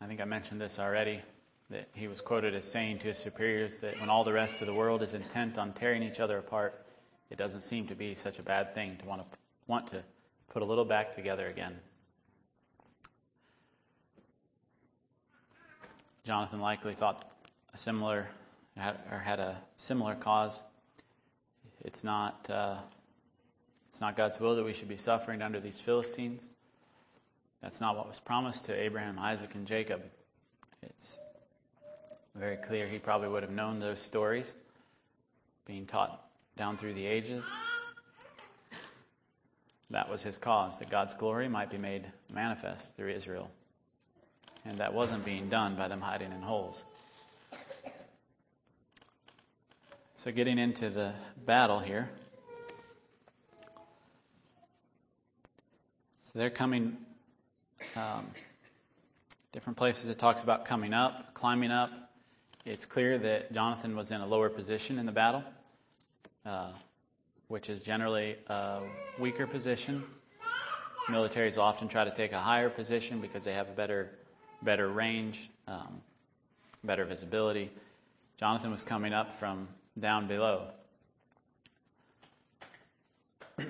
[0.00, 1.20] I think I mentioned this already
[1.68, 4.66] that he was quoted as saying to his superiors that when all the rest of
[4.66, 6.84] the world is intent on tearing each other apart,
[7.30, 10.02] it doesn't seem to be such a bad thing to want to want to
[10.48, 11.76] put a little back together again.
[16.24, 17.30] Jonathan likely thought
[17.72, 18.28] a similar
[18.76, 20.62] or had a similar cause.
[21.84, 22.76] It's not uh,
[23.90, 26.48] it's not God's will that we should be suffering under these Philistines.
[27.60, 30.02] That's not what was promised to Abraham, Isaac, and Jacob.
[30.82, 31.18] It's
[32.34, 34.54] very clear he probably would have known those stories,
[35.66, 36.24] being taught
[36.56, 37.50] down through the ages.
[39.90, 43.50] That was his cause, that God's glory might be made manifest through Israel.
[44.64, 46.84] And that wasn't being done by them hiding in holes.
[50.22, 51.14] So, getting into the
[51.46, 52.10] battle here.
[56.22, 56.98] So, they're coming,
[57.96, 58.26] um,
[59.52, 61.90] different places it talks about coming up, climbing up.
[62.66, 65.42] It's clear that Jonathan was in a lower position in the battle,
[66.44, 66.72] uh,
[67.48, 68.82] which is generally a
[69.18, 70.04] weaker position.
[71.08, 74.10] Militaries often try to take a higher position because they have a better,
[74.60, 76.02] better range, um,
[76.84, 77.70] better visibility.
[78.36, 79.66] Jonathan was coming up from
[79.98, 80.68] down below.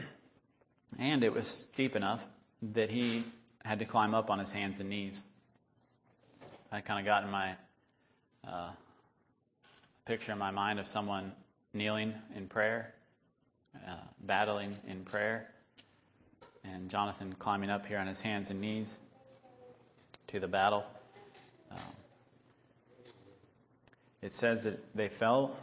[0.99, 2.27] and it was steep enough
[2.63, 3.25] that he
[3.65, 5.25] had to climb up on his hands and knees.
[6.73, 7.55] I kind of got in my
[8.47, 8.71] uh,
[10.05, 11.33] picture in my mind of someone
[11.73, 12.95] kneeling in prayer,
[13.75, 15.49] uh, battling in prayer,
[16.65, 18.99] and Jonathan climbing up here on his hands and knees
[20.29, 20.85] to the battle.
[21.71, 21.79] Um,
[24.23, 25.57] it says that they fell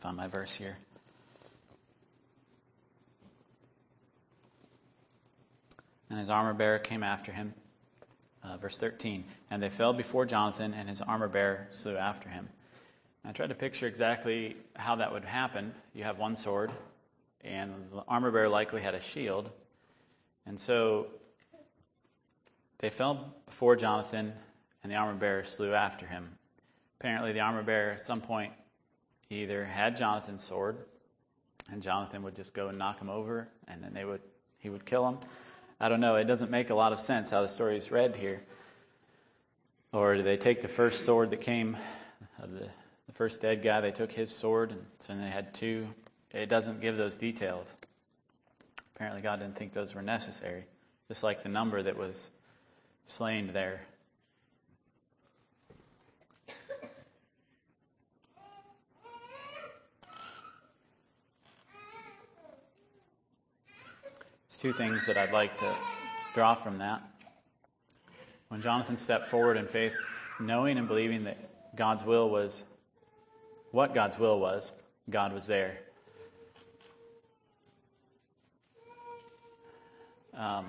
[0.00, 0.78] found my verse here.
[6.08, 7.54] And his armor bearer came after him.
[8.42, 9.24] Uh, verse 13.
[9.50, 12.48] And they fell before Jonathan, and his armor bearer slew after him.
[13.26, 15.74] I tried to picture exactly how that would happen.
[15.94, 16.72] You have one sword,
[17.44, 19.50] and the armor bearer likely had a shield.
[20.46, 21.08] And so
[22.78, 24.32] they fell before Jonathan,
[24.82, 26.38] and the armor bearer slew after him.
[26.98, 28.54] Apparently, the armor bearer at some point
[29.30, 30.76] he either had Jonathan's sword,
[31.70, 34.20] and Jonathan would just go and knock him over, and then they would
[34.58, 35.18] he would kill him.
[35.80, 36.16] I don't know.
[36.16, 38.42] It doesn't make a lot of sense how the story is read here.
[39.92, 41.76] Or do they take the first sword that came,
[42.42, 42.68] uh, the,
[43.06, 45.88] the first dead guy, they took his sword, and so they had two?
[46.32, 47.78] It doesn't give those details.
[48.94, 50.64] Apparently, God didn't think those were necessary,
[51.08, 52.30] just like the number that was
[53.06, 53.80] slain there
[64.58, 65.74] two things that I'd like to
[66.34, 67.02] draw from that.
[68.48, 69.96] When Jonathan stepped forward in faith,
[70.40, 72.64] knowing and believing that God's will was
[73.70, 74.72] what God's will was,
[75.08, 75.78] God was there.
[80.34, 80.66] Um,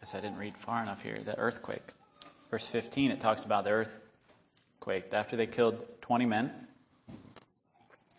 [0.00, 1.16] guess I didn't read far enough here.
[1.16, 1.92] The earthquake.
[2.50, 5.12] Verse 15, it talks about the earthquake.
[5.12, 6.50] After they killed 20 men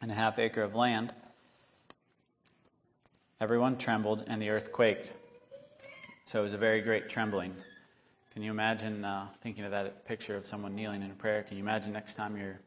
[0.01, 1.13] and a half acre of land,
[3.41, 5.11] Everyone trembled, and the earth quaked.
[6.23, 7.53] So it was a very great trembling.
[8.31, 11.43] Can you imagine uh, thinking of that picture of someone kneeling in prayer?
[11.43, 12.61] Can you imagine next time you're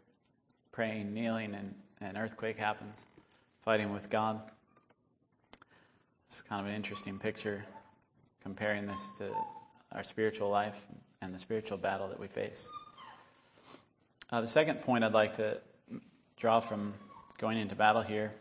[0.71, 3.07] praying, kneeling, and an earthquake happens,
[3.63, 4.43] fighting with God?
[6.29, 7.65] It's kind of an interesting picture
[8.43, 9.31] comparing this to
[9.93, 10.85] our spiritual life
[11.23, 12.71] and the spiritual battle that we face.
[14.31, 15.63] Uh, the second point I'd like to
[16.37, 16.93] draw from
[17.39, 18.35] going into battle here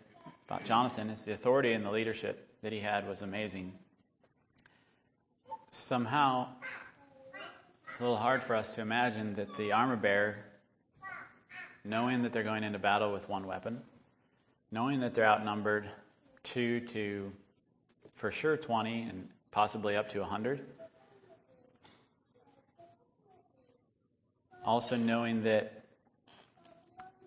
[0.47, 3.73] about Jonathan is the authority and the leadership that he had was amazing.
[5.71, 6.47] Somehow,
[7.85, 10.37] it's a little hard for us to imagine that the armor bearer,
[11.83, 13.81] knowing that they're going into battle with one weapon,
[14.71, 15.89] knowing that they're outnumbered
[16.43, 17.29] two to
[18.13, 20.65] for sure 20 and possibly up to 100,
[24.63, 25.83] also knowing that,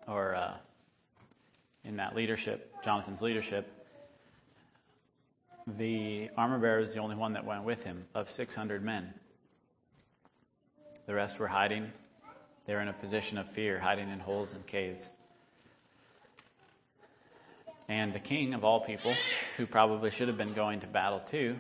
[0.09, 0.55] or uh,
[1.85, 3.71] in that leadership, Jonathan's leadership,
[5.67, 9.15] the armor bearer was the only one that went with him of 600 men.
[11.07, 11.91] The rest were hiding.
[12.67, 15.11] They were in a position of fear, hiding in holes and caves.
[17.89, 19.13] And the king of all people,
[19.57, 21.59] who probably should have been going to battle too,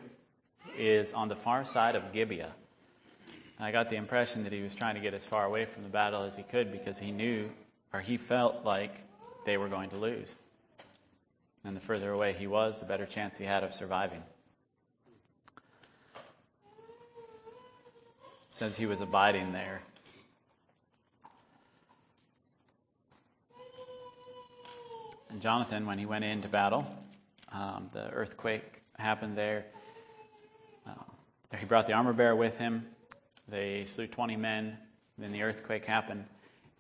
[0.78, 2.52] is on the far side of Gibeah.
[3.58, 5.82] And I got the impression that he was trying to get as far away from
[5.82, 7.50] the battle as he could because he knew
[7.92, 9.02] or he felt like
[9.44, 10.36] they were going to lose.
[11.64, 14.22] And the further away he was, the better chance he had of surviving.
[18.46, 19.82] It says he was abiding there.
[25.30, 26.84] And Jonathan, when he went into battle,
[27.52, 29.64] um, the earthquake happened there.
[30.86, 32.86] Uh, he brought the armor bearer with him.
[33.48, 34.76] They slew 20 men.
[35.18, 36.24] Then the earthquake happened.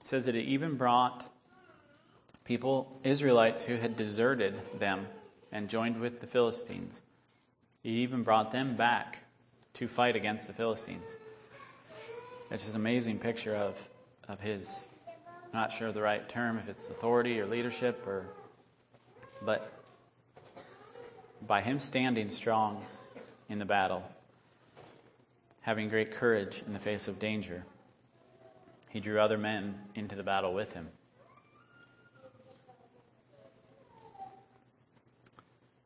[0.00, 1.28] It says that it even brought
[2.50, 5.06] people, Israelites, who had deserted them
[5.52, 7.04] and joined with the Philistines.
[7.80, 9.22] He even brought them back
[9.74, 11.16] to fight against the Philistines.
[12.50, 13.88] It's just an amazing picture of,
[14.26, 18.26] of his, I'm not sure the right term, if it's authority or leadership, or,
[19.46, 19.72] but
[21.46, 22.84] by him standing strong
[23.48, 24.02] in the battle,
[25.60, 27.64] having great courage in the face of danger,
[28.88, 30.88] he drew other men into the battle with him.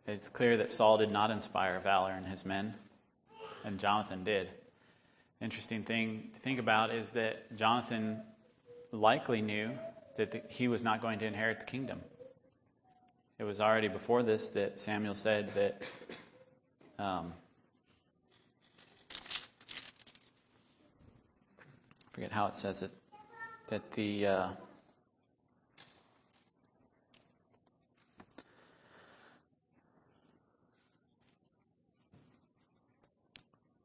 [0.07, 2.75] It's clear that Saul did not inspire valor in his men,
[3.65, 4.51] and Jonathan did.
[5.41, 8.21] Interesting thing to think about is that Jonathan
[8.93, 9.71] likely knew
[10.17, 12.01] that the, he was not going to inherit the kingdom.
[13.39, 15.83] It was already before this that Samuel said that
[16.99, 17.33] um,
[22.01, 22.91] I forget how it says it
[23.69, 24.49] that the uh,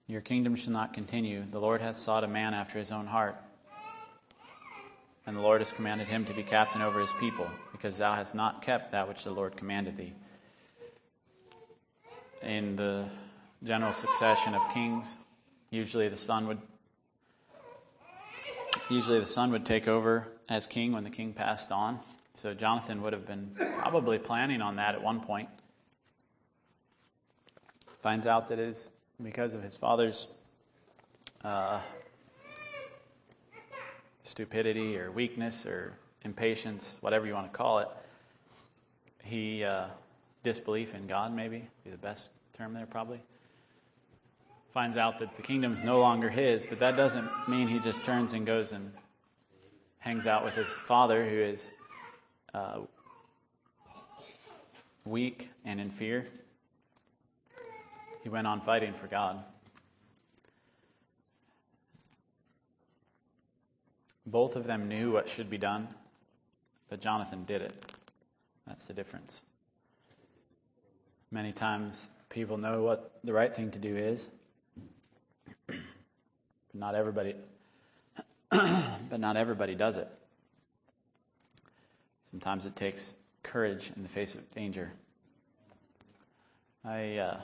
[0.10, 1.44] Your kingdom shall not continue.
[1.52, 3.36] The Lord hath sought a man after his own heart.
[5.28, 8.34] And the Lord has commanded him to be captain over his people, because thou hast
[8.34, 10.14] not kept that which the Lord commanded thee.
[12.42, 13.06] In the
[13.64, 15.16] general succession of kings,
[15.70, 16.58] usually the son would
[18.90, 22.00] usually the son would take over as king when the king passed on.
[22.34, 25.50] So Jonathan would have been probably planning on that at one point.
[28.00, 28.90] Finds out that his
[29.22, 30.36] because of his father's
[31.44, 31.80] uh,
[34.24, 35.94] stupidity or weakness or
[36.24, 37.88] impatience, whatever you want to call it,
[39.24, 39.88] he uh,
[40.44, 43.20] disbelief in God, maybe be the best term there, probably.
[44.72, 48.06] Finds out that the kingdom is no longer his, but that doesn't mean he just
[48.06, 48.92] turns and goes and
[50.00, 51.74] hangs out with his father, who is
[52.54, 52.80] uh,
[55.06, 56.28] weak and in fear.
[58.30, 59.44] He went on fighting for God.
[64.24, 65.88] Both of them knew what should be done,
[66.90, 67.74] but Jonathan did it.
[68.68, 69.42] That's the difference.
[71.32, 74.30] Many times people know what the right thing to do is,
[75.66, 75.76] but
[76.76, 77.34] not everybody
[78.52, 80.08] but not everybody does it.
[82.30, 84.92] Sometimes it takes courage in the face of danger.
[86.86, 87.42] I uh,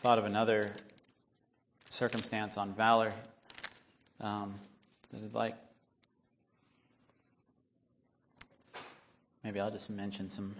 [0.00, 0.72] thought of another
[1.90, 3.12] circumstance on valor
[4.22, 4.54] um,
[5.12, 5.54] that I'd like.
[9.44, 10.56] Maybe I'll just mention some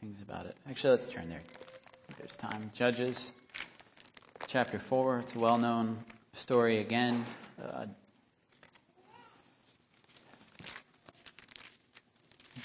[0.00, 0.56] things about it.
[0.68, 1.42] Actually, let's turn there.
[2.18, 2.72] There's time.
[2.74, 3.34] Judges,
[4.48, 5.20] chapter 4.
[5.20, 5.96] It's a well known
[6.32, 7.24] story again.
[7.62, 7.86] Uh,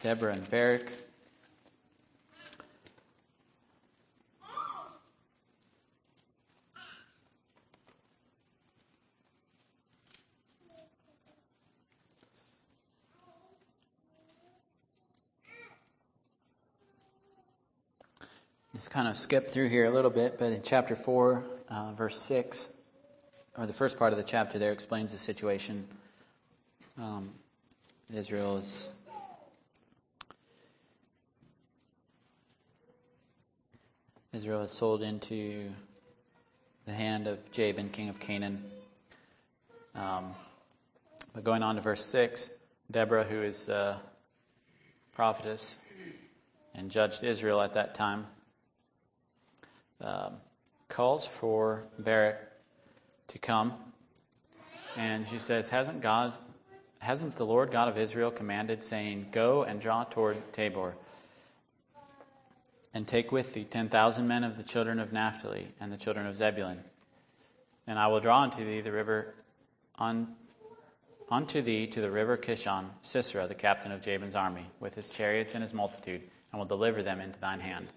[0.02, 0.92] Deborah and Barak
[18.76, 22.18] Just kind of skip through here a little bit, but in chapter 4, uh, verse
[22.22, 22.78] 6,
[23.58, 25.86] or the first part of the chapter there explains the situation.
[26.98, 27.32] Um,
[28.14, 28.94] Israel is.
[34.32, 35.70] Israel is sold into
[36.86, 38.64] the hand of Jabin, king of Canaan.
[39.94, 40.32] Um,
[41.34, 44.00] but going on to verse 6, Deborah, who is a
[45.14, 45.80] prophetess
[46.74, 48.28] and judged Israel at that time,
[50.02, 50.36] um,
[50.88, 52.38] calls for Barak
[53.28, 53.74] to come,
[54.98, 56.36] and she says, "Hasn't God,
[57.00, 60.96] hasn't the Lord God of Israel commanded, saying, Go and draw toward Tabor,
[62.94, 66.28] and take with thee ten thousand men of the children of Naphtali and the children
[66.28, 66.84] of Zebulun,
[67.88, 69.34] and I will draw unto thee the river
[69.96, 70.36] on."
[71.28, 75.56] Unto thee to the river Kishon, Sisera, the captain of Jabin's army, with his chariots
[75.56, 76.22] and his multitude,
[76.52, 77.88] and will deliver them into thine hand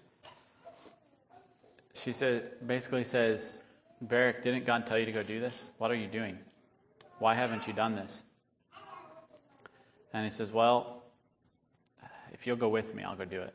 [1.99, 3.63] she said, basically says,
[4.01, 5.73] Barak, didn't God tell you to go do this?
[5.77, 6.37] What are you doing?
[7.19, 8.23] Why haven't you done this?
[10.13, 11.03] And he says, Well,
[12.31, 13.53] if you'll go with me, I'll go do it.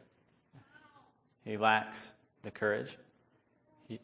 [1.44, 2.96] He lacks the courage.
[3.88, 3.98] He,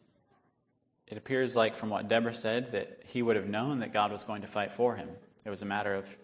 [1.07, 4.24] it appears like, from what Deborah said, that he would have known that God was
[4.24, 5.09] going to fight for him.
[5.45, 6.16] It was a matter of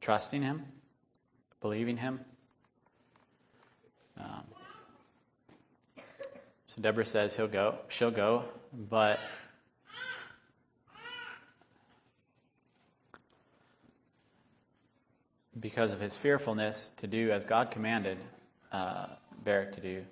[0.00, 0.64] trusting him,
[1.60, 2.20] believing him.
[4.18, 4.44] Um,
[6.80, 9.18] Deborah says he'll go, she'll go, but
[15.58, 18.18] because of his fearfulness to do as God commanded
[18.70, 19.06] uh,
[19.44, 20.04] Barak to do,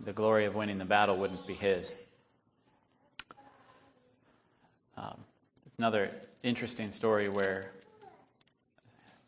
[0.00, 1.94] the glory of winning the battle wouldn't be his.
[4.96, 5.16] Um,
[5.66, 6.10] it's another
[6.42, 7.70] interesting story where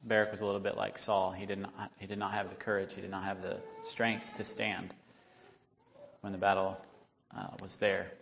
[0.03, 1.31] Barak was a little bit like Saul.
[1.31, 4.35] He did not, he did not have the courage, he did not have the strength
[4.35, 4.95] to stand
[6.23, 6.81] when the battle
[7.37, 8.13] uh, was there.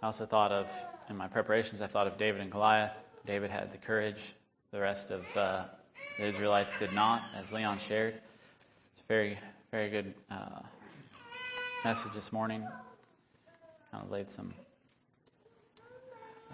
[0.00, 0.70] I also thought of,
[1.10, 3.02] in my preparations, I thought of David and Goliath.
[3.26, 4.34] David had the courage,
[4.70, 5.64] the rest of uh,
[6.18, 8.14] the Israelites did not, as Leon shared.
[8.14, 9.38] It's a very,
[9.72, 10.60] very good uh,
[11.84, 12.60] message this morning.
[13.90, 14.54] Kind of laid some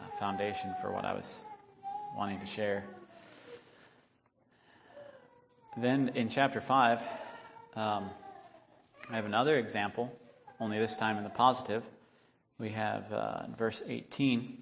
[0.01, 1.45] uh, foundation for what I was
[2.16, 2.84] wanting to share.
[5.76, 7.03] Then in chapter 5,
[7.76, 8.11] um,
[9.13, 10.11] I have another example,
[10.59, 11.87] only this time in the positive.
[12.59, 14.57] We have uh, verse 18.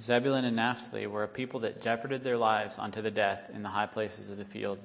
[0.00, 3.68] Zebulun and Naphtali were a people that jeoparded their lives unto the death in the
[3.68, 4.78] high places of the field.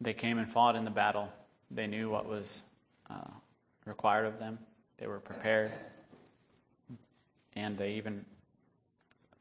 [0.00, 1.30] They came and fought in the battle.
[1.70, 2.62] They knew what was
[3.10, 3.28] uh,
[3.84, 4.58] required of them.
[4.96, 5.72] They were prepared.
[7.54, 8.24] And they even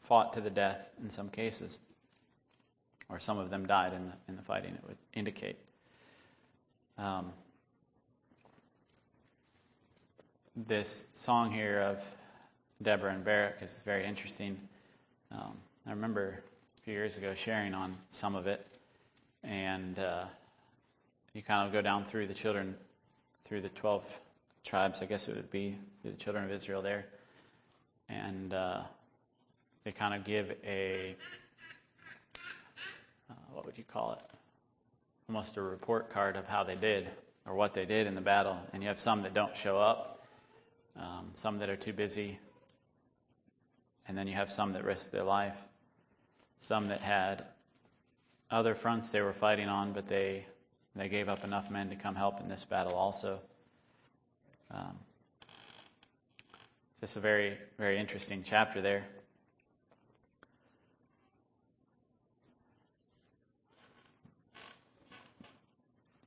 [0.02, 1.80] fought to the death in some cases
[3.08, 5.60] or some of them died in the, in the fighting, it would indicate.
[6.98, 7.32] Um,
[10.56, 12.16] this song here of
[12.82, 14.60] Deborah and Barak is very interesting.
[15.32, 16.44] Um, I remember
[16.78, 18.64] a few years ago sharing on some of it,
[19.44, 20.26] and uh,
[21.34, 22.76] you kind of go down through the children,
[23.44, 24.22] through the 12
[24.64, 25.76] tribes, I guess it would be,
[26.06, 27.06] the children of Israel there,
[28.08, 28.82] and uh,
[29.84, 31.16] they kind of give a
[33.32, 34.20] uh, what would you call it?
[35.34, 37.10] Almost a report card of how they did
[37.48, 38.56] or what they did in the battle.
[38.72, 40.28] And you have some that don't show up,
[40.96, 42.38] um, some that are too busy,
[44.08, 45.60] and then you have some that risk their life,
[46.60, 47.46] some that had
[48.52, 50.46] other fronts they were fighting on, but they
[50.96, 53.40] they gave up enough men to come help in this battle also.
[54.70, 55.00] Um,
[57.00, 59.08] just a very very interesting chapter there.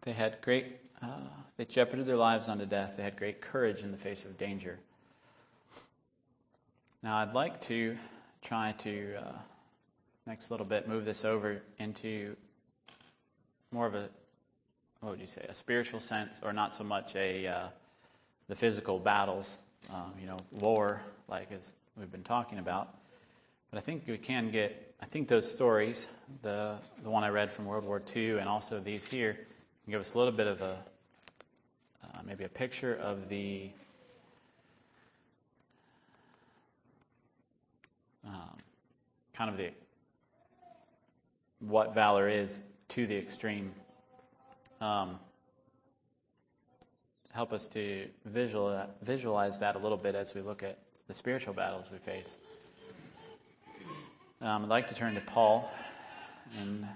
[0.07, 1.19] They had great, uh,
[1.57, 2.97] they jeoparded their lives unto death.
[2.97, 4.79] They had great courage in the face of danger.
[7.03, 7.97] Now, I'd like to
[8.41, 9.33] try to, uh,
[10.25, 12.37] next little bit, move this over into
[13.73, 14.09] more of a,
[15.01, 17.67] what would you say, a spiritual sense, or not so much a, uh,
[18.47, 19.59] the physical battles,
[19.91, 22.95] um, you know, war, like as we've been talking about.
[23.73, 26.07] But I think we can get, I think those stories,
[26.43, 29.37] the, the one I read from World War II and also these here,
[29.89, 30.79] give us a little bit of a
[32.05, 33.71] uh, maybe a picture of the
[38.27, 38.57] um,
[39.33, 39.71] kind of the
[41.61, 43.73] what valor is to the extreme.
[44.81, 45.19] Um,
[47.33, 51.55] help us to visual, visualize that a little bit as we look at the spiritual
[51.55, 52.39] battles we face.
[54.41, 55.71] Um, I'd like to turn to Paul
[56.61, 56.87] in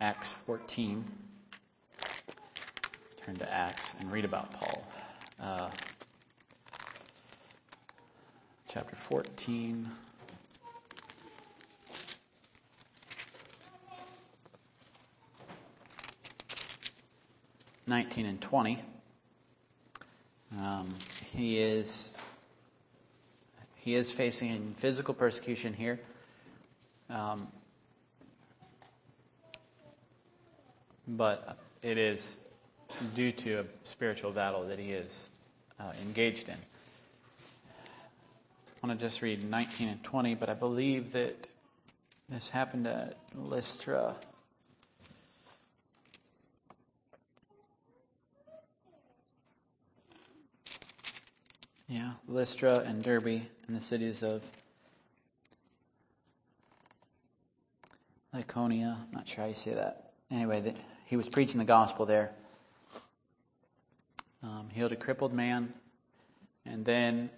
[0.00, 1.04] Acts 14
[3.30, 4.84] turn to Acts and read about Paul.
[5.40, 5.70] Uh,
[8.68, 9.88] chapter 14.
[17.86, 18.78] Nineteen and twenty.
[20.58, 22.16] Um, he is
[23.76, 25.98] he is facing physical persecution here.
[27.08, 27.48] Um,
[31.08, 32.38] but it is
[33.14, 35.30] due to a spiritual battle that he is
[35.78, 36.56] uh, engaged in.
[38.82, 41.48] I want to just read 19 and 20, but I believe that
[42.28, 44.16] this happened at Lystra.
[51.88, 54.50] Yeah, Lystra and Derbe and the cities of
[58.34, 58.96] Lycaonia.
[58.96, 60.12] I'm not sure how you say that.
[60.30, 60.74] Anyway, the,
[61.04, 62.30] he was preaching the gospel there
[64.42, 65.72] um, healed a crippled man,
[66.64, 67.30] and then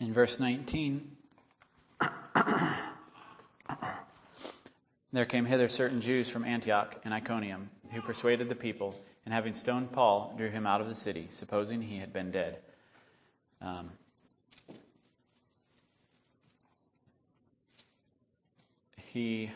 [0.00, 1.16] In verse 19,
[5.12, 8.94] there came hither certain Jews from Antioch and Iconium, who persuaded the people,
[9.24, 12.60] and having stoned Paul, drew him out of the city, supposing he had been dead.
[13.60, 13.90] Um,
[18.96, 19.50] he.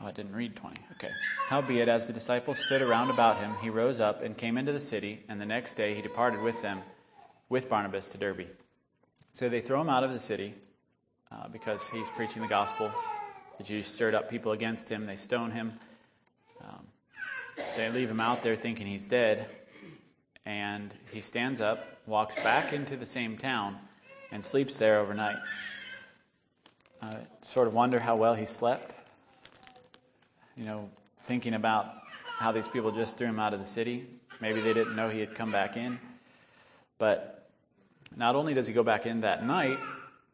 [0.00, 0.76] Oh, I didn't read 20.
[0.92, 1.10] Okay.
[1.48, 4.80] Howbeit, as the disciples stood around about him, he rose up and came into the
[4.80, 6.82] city, and the next day he departed with them,
[7.48, 8.46] with Barnabas, to Derbe.
[9.32, 10.54] So they throw him out of the city
[11.32, 12.92] uh, because he's preaching the gospel.
[13.56, 15.72] The Jews stirred up people against him, they stone him.
[16.62, 16.86] Um,
[17.76, 19.48] they leave him out there thinking he's dead,
[20.48, 23.76] and he stands up, walks back into the same town,
[24.32, 25.36] and sleeps there overnight.
[27.02, 28.94] I sort of wonder how well he slept.
[30.56, 30.88] You know,
[31.20, 31.92] thinking about
[32.38, 34.06] how these people just threw him out of the city.
[34.40, 36.00] Maybe they didn't know he had come back in.
[36.96, 37.50] But
[38.16, 39.76] not only does he go back in that night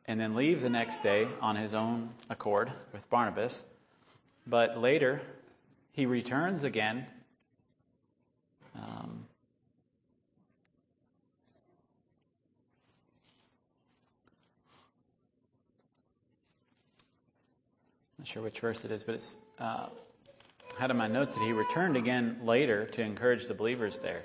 [0.06, 3.68] and then leave the next day on his own accord with Barnabas,
[4.46, 5.22] but later
[5.90, 7.06] he returns again.
[8.76, 9.26] Um,
[18.24, 19.86] not sure which verse it is, but it's uh,
[20.78, 24.22] had in my notes that he returned again later to encourage the believers there,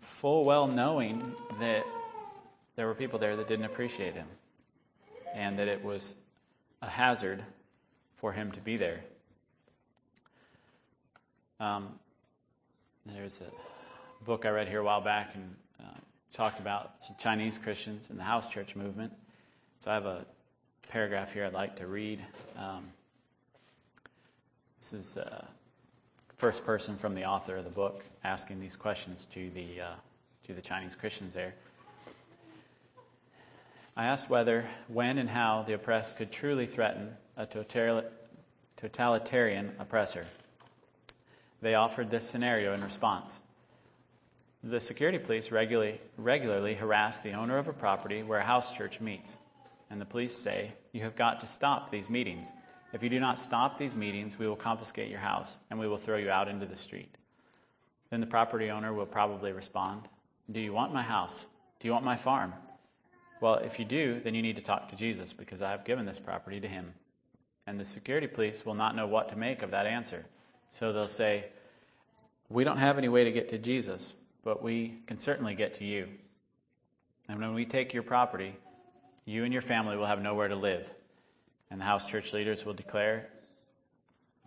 [0.00, 1.84] full well knowing that
[2.74, 4.26] there were people there that didn't appreciate him
[5.34, 6.14] and that it was
[6.80, 7.44] a hazard
[8.14, 9.00] for him to be there.
[11.60, 11.98] Um,
[13.04, 15.98] there's a book I read here a while back and uh,
[16.32, 19.12] talked about Chinese Christians and the house church movement.
[19.80, 20.24] So I have a
[20.88, 22.24] paragraph here I'd like to read.
[22.56, 22.88] Um,
[24.80, 25.44] this is uh,
[26.36, 29.94] first person from the author of the book asking these questions to the uh,
[30.48, 31.54] to the Chinese Christians there.
[33.94, 37.46] I asked whether, when, and how the oppressed could truly threaten a
[38.76, 40.26] totalitarian oppressor.
[41.60, 43.40] They offered this scenario in response.
[44.62, 49.00] The security police regularly, regularly harass the owner of a property where a house church
[49.00, 49.38] meets.
[49.90, 52.52] And the police say, You have got to stop these meetings.
[52.92, 55.96] If you do not stop these meetings, we will confiscate your house and we will
[55.98, 57.16] throw you out into the street.
[58.10, 60.08] Then the property owner will probably respond,
[60.50, 61.46] Do you want my house?
[61.80, 62.54] Do you want my farm?
[63.40, 66.06] Well, if you do, then you need to talk to Jesus because I have given
[66.06, 66.94] this property to him.
[67.66, 70.26] And the security police will not know what to make of that answer.
[70.70, 71.46] So they'll say,
[72.48, 75.84] We don't have any way to get to Jesus, but we can certainly get to
[75.84, 76.08] you.
[77.28, 78.56] And when we take your property,
[79.28, 80.90] you and your family will have nowhere to live.
[81.70, 83.28] And the house church leaders will declare,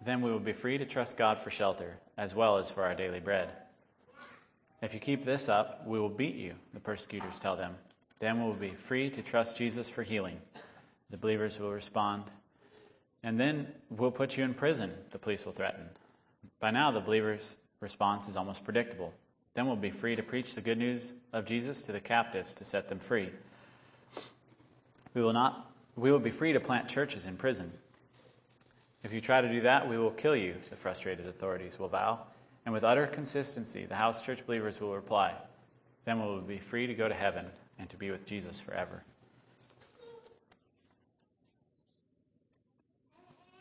[0.03, 2.95] Then we will be free to trust God for shelter, as well as for our
[2.95, 3.49] daily bread.
[4.81, 7.75] If you keep this up, we will beat you, the persecutors tell them.
[8.17, 10.39] Then we'll be free to trust Jesus for healing.
[11.11, 12.23] The believers will respond.
[13.21, 15.89] And then we'll put you in prison, the police will threaten.
[16.59, 19.13] By now, the believer's response is almost predictable.
[19.53, 22.65] Then we'll be free to preach the good news of Jesus to the captives to
[22.65, 23.29] set them free.
[25.13, 27.71] We will not we will be free to plant churches in prison.
[29.03, 32.19] If you try to do that, we will kill you, the frustrated authorities will vow.
[32.65, 35.33] And with utter consistency, the house church believers will reply.
[36.05, 37.47] Then we will be free to go to heaven
[37.79, 39.03] and to be with Jesus forever.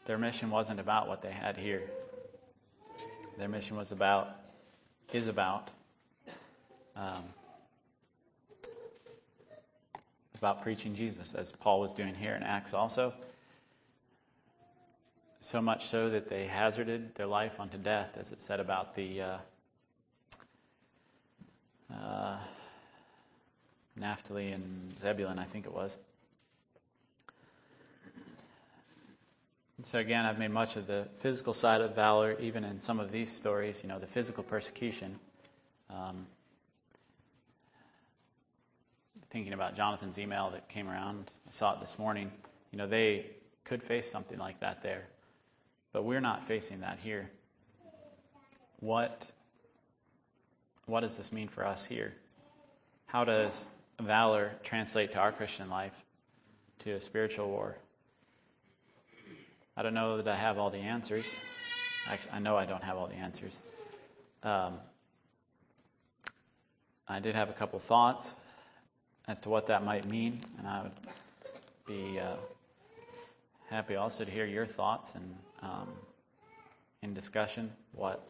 [0.04, 1.82] Their mission wasn't about what they had here.
[3.38, 4.36] Their mission was about,
[5.12, 5.70] is about,
[6.96, 7.24] um,
[10.40, 13.12] about preaching Jesus, as Paul was doing here in Acts also.
[15.40, 19.20] So much so that they hazarded their life unto death, as it said about the
[19.20, 19.36] uh,
[21.94, 22.36] uh,
[23.96, 25.98] Naphtali and Zebulun, I think it was.
[29.76, 32.98] And so again, I've made much of the physical side of valor, even in some
[32.98, 35.18] of these stories, you know, the physical persecution.
[35.90, 36.26] Um,
[39.30, 42.32] thinking about Jonathan's email that came around, I saw it this morning.
[42.72, 43.26] You know, they
[43.64, 45.04] could face something like that there,
[45.92, 47.30] but we're not facing that here.
[48.80, 49.30] What,
[50.86, 52.12] what does this mean for us here?
[53.06, 53.68] How does
[54.00, 56.04] valor translate to our Christian life,
[56.80, 57.76] to a spiritual war?
[59.76, 61.36] I don't know that I have all the answers.
[62.08, 63.62] Actually, I know I don't have all the answers.
[64.42, 64.74] Um,
[67.06, 68.34] I did have a couple thoughts
[69.28, 70.92] as to what that might mean, and I would
[71.86, 72.36] be uh,
[73.68, 75.88] happy also to hear your thoughts and um,
[77.02, 78.26] in discussion what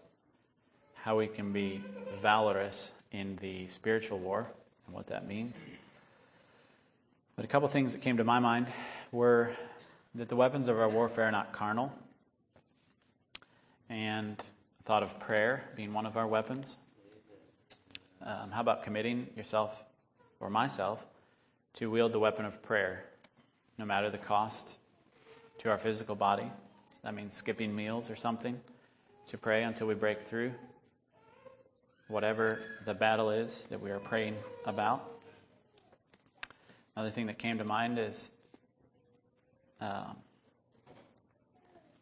[0.95, 1.81] how we can be
[2.21, 4.47] valorous in the spiritual war
[4.87, 5.65] and what that means.
[7.37, 8.67] But a couple things that came to my mind
[9.13, 9.57] were
[10.15, 11.93] that the weapons of our warfare are not carnal,
[13.89, 14.43] and
[14.85, 16.77] thought of prayer being one of our weapons.
[18.23, 19.85] Um, how about committing yourself
[20.41, 21.07] or myself
[21.75, 23.05] to wield the weapon of prayer,
[23.79, 24.79] no matter the cost
[25.59, 26.51] to our physical body?
[27.05, 28.61] That means skipping meals or something
[29.29, 30.53] to pray until we break through
[32.09, 34.37] whatever the battle is that we are praying
[34.67, 35.09] about.
[36.97, 38.33] Another thing that came to mind is
[39.81, 40.17] um,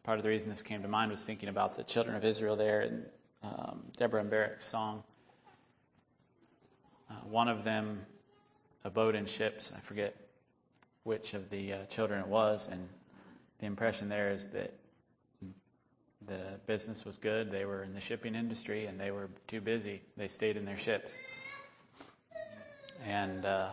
[0.03, 2.55] part of the reason this came to mind was thinking about the children of Israel
[2.55, 3.05] there and
[3.43, 5.03] um, Deborah and Barak's song.
[7.09, 8.01] Uh, one of them
[8.83, 9.71] abode in ships.
[9.75, 10.15] I forget
[11.03, 12.87] which of the uh, children it was, and
[13.59, 14.73] the impression there is that
[16.25, 17.51] the business was good.
[17.51, 20.01] They were in the shipping industry, and they were too busy.
[20.17, 21.17] They stayed in their ships.
[23.05, 23.69] And uh,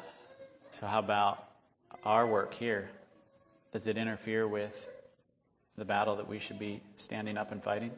[0.71, 1.45] so, how about
[2.05, 2.89] our work here?
[3.73, 4.91] Does it interfere with
[5.77, 7.91] the battle that we should be standing up and fighting?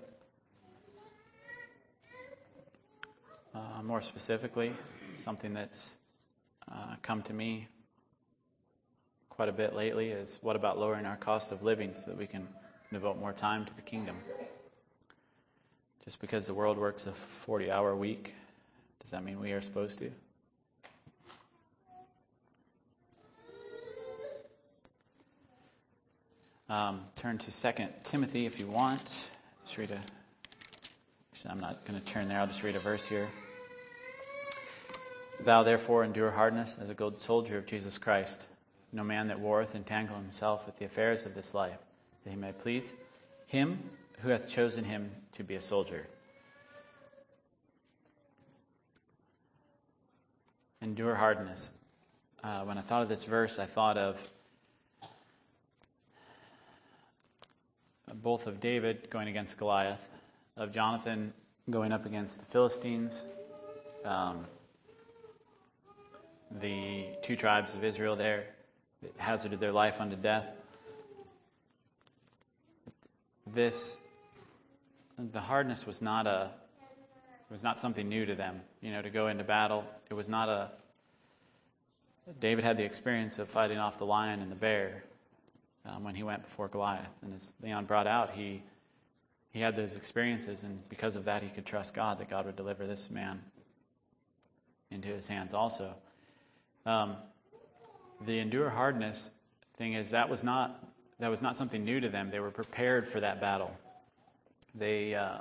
[3.54, 4.72] Uh, more specifically,
[5.16, 5.98] something that's
[6.72, 7.68] uh, come to me
[9.30, 12.26] quite a bit lately is what about lowering our cost of living so that we
[12.26, 12.48] can
[12.92, 14.16] devote more time to the kingdom?
[16.04, 18.34] Just because the world works a 40 hour week,
[19.00, 20.10] does that mean we are supposed to?
[26.70, 29.30] Um, turn to Second Timothy if you want.
[29.64, 29.98] Just read a.
[31.32, 32.40] Actually, I'm not going to turn there.
[32.40, 33.26] I'll just read a verse here.
[35.40, 38.48] Thou therefore endure hardness as a good soldier of Jesus Christ.
[38.92, 41.78] No man that warreth entangle himself with the affairs of this life,
[42.24, 42.94] that he may please
[43.46, 43.78] him
[44.22, 46.06] who hath chosen him to be a soldier.
[50.82, 51.72] Endure hardness.
[52.42, 54.28] Uh, when I thought of this verse, I thought of
[58.14, 60.08] both of David going against Goliath,
[60.56, 61.32] of Jonathan
[61.70, 63.22] going up against the Philistines,
[64.04, 64.46] um,
[66.60, 68.44] the two tribes of Israel there
[69.02, 70.46] that hazarded their life unto death.
[73.46, 74.00] This,
[75.18, 76.50] the hardness was not a,
[77.50, 78.60] was not something new to them.
[78.82, 80.70] You know, to go into battle, it was not a.
[82.40, 85.04] David had the experience of fighting off the lion and the bear
[85.86, 87.08] um, when he went before Goliath.
[87.22, 88.62] And as Leon brought out, he,
[89.50, 92.56] he had those experiences, and because of that, he could trust God that God would
[92.56, 93.42] deliver this man
[94.90, 95.94] into his hands also.
[96.88, 97.16] Um,
[98.24, 99.32] the endure hardness
[99.76, 100.82] thing is that was not
[101.18, 102.30] that was not something new to them.
[102.30, 103.76] They were prepared for that battle.
[104.74, 105.40] They uh,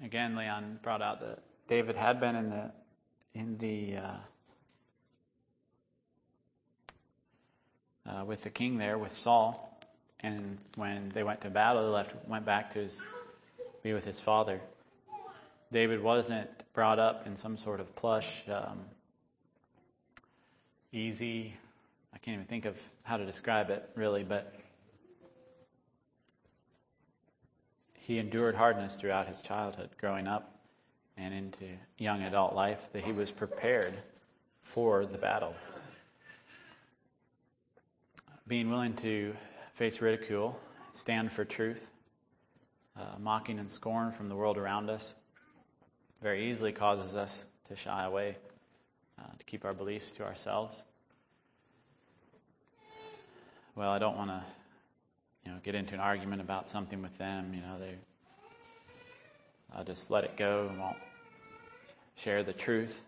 [0.00, 2.70] again, Leon brought out that David had been in the
[3.34, 4.16] in the uh,
[8.08, 9.76] uh, with the king there, with Saul.
[10.20, 13.04] And when they went to battle, he left, went back to his,
[13.82, 14.60] be with his father.
[15.70, 18.80] David wasn't brought up in some sort of plush, um,
[20.92, 21.54] easy,
[22.12, 24.54] I can't even think of how to describe it really, but
[27.94, 30.58] he endured hardness throughout his childhood, growing up
[31.16, 31.64] and into
[31.98, 33.94] young adult life, that he was prepared
[34.62, 35.54] for the battle.
[38.46, 39.34] Being willing to
[39.72, 40.58] face ridicule,
[40.92, 41.92] stand for truth,
[42.96, 45.14] uh, mocking and scorn from the world around us
[46.24, 48.34] very easily causes us to shy away,
[49.18, 50.82] uh, to keep our beliefs to ourselves.
[53.76, 54.42] Well, I don't want to,
[55.44, 57.52] you know, get into an argument about something with them.
[57.52, 57.96] You know, they,
[59.76, 60.96] I'll just let it go and won't
[62.16, 63.04] share the truth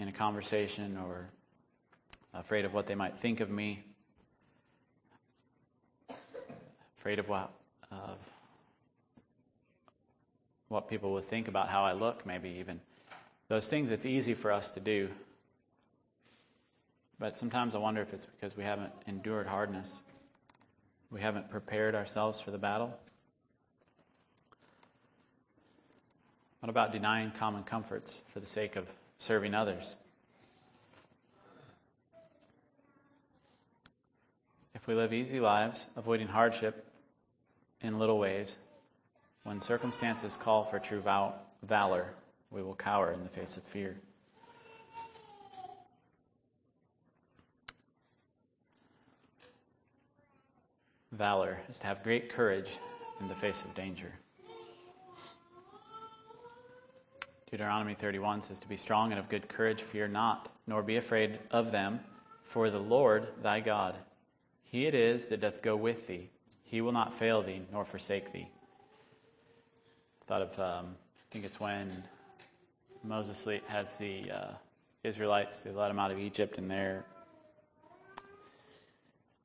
[0.00, 1.28] in a conversation or
[2.34, 3.84] afraid of what they might think of me
[6.98, 7.52] afraid of what
[7.92, 8.14] uh,
[10.68, 12.80] what people would think about how I look, maybe even
[13.48, 13.90] those things.
[13.90, 15.08] It's easy for us to do,
[17.18, 20.02] but sometimes I wonder if it's because we haven't endured hardness,
[21.10, 22.98] we haven't prepared ourselves for the battle.
[26.60, 29.96] What about denying common comforts for the sake of serving others?
[34.74, 36.86] If we live easy lives, avoiding hardship,
[37.80, 38.58] in little ways.
[39.46, 42.08] When circumstances call for true val- valor,
[42.50, 43.96] we will cower in the face of fear.
[51.12, 52.78] Valor is to have great courage
[53.20, 54.12] in the face of danger.
[57.48, 61.38] Deuteronomy 31 says to be strong and of good courage, fear not, nor be afraid
[61.52, 62.00] of them,
[62.42, 63.94] for the Lord thy God,
[64.64, 66.30] he it is that doth go with thee.
[66.64, 68.48] He will not fail thee, nor forsake thee.
[70.26, 72.02] Thought of, um, I think it's when
[73.04, 74.52] Moses has the uh,
[75.04, 77.04] Israelites, they let them out of Egypt, and they're,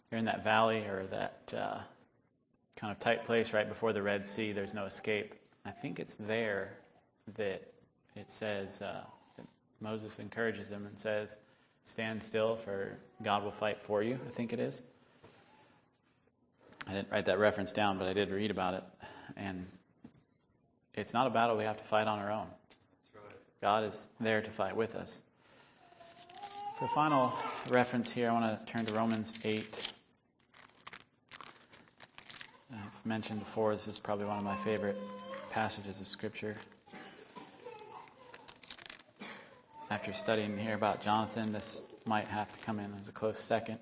[0.09, 1.79] they're in that valley or that uh,
[2.75, 4.53] kind of tight place right before the Red Sea.
[4.53, 5.35] There's no escape.
[5.63, 6.73] I think it's there
[7.35, 7.61] that
[8.15, 9.03] it says, uh,
[9.37, 9.45] that
[9.79, 11.37] Moses encourages them and says,
[11.83, 14.81] Stand still, for God will fight for you, I think it is.
[16.87, 18.83] I didn't write that reference down, but I did read about it.
[19.37, 19.67] And
[20.93, 22.47] it's not a battle we have to fight on our own.
[23.61, 25.23] God is there to fight with us.
[26.79, 27.31] For final
[27.69, 29.93] reference here, I want to turn to Romans 8.
[32.73, 34.97] I've mentioned before, this is probably one of my favorite
[35.51, 36.55] passages of Scripture.
[39.91, 43.77] After studying here about Jonathan, this might have to come in as a close second.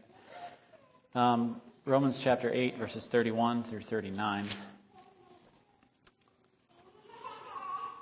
[1.15, 4.45] Um, Romans chapter 8, verses 31 through 39.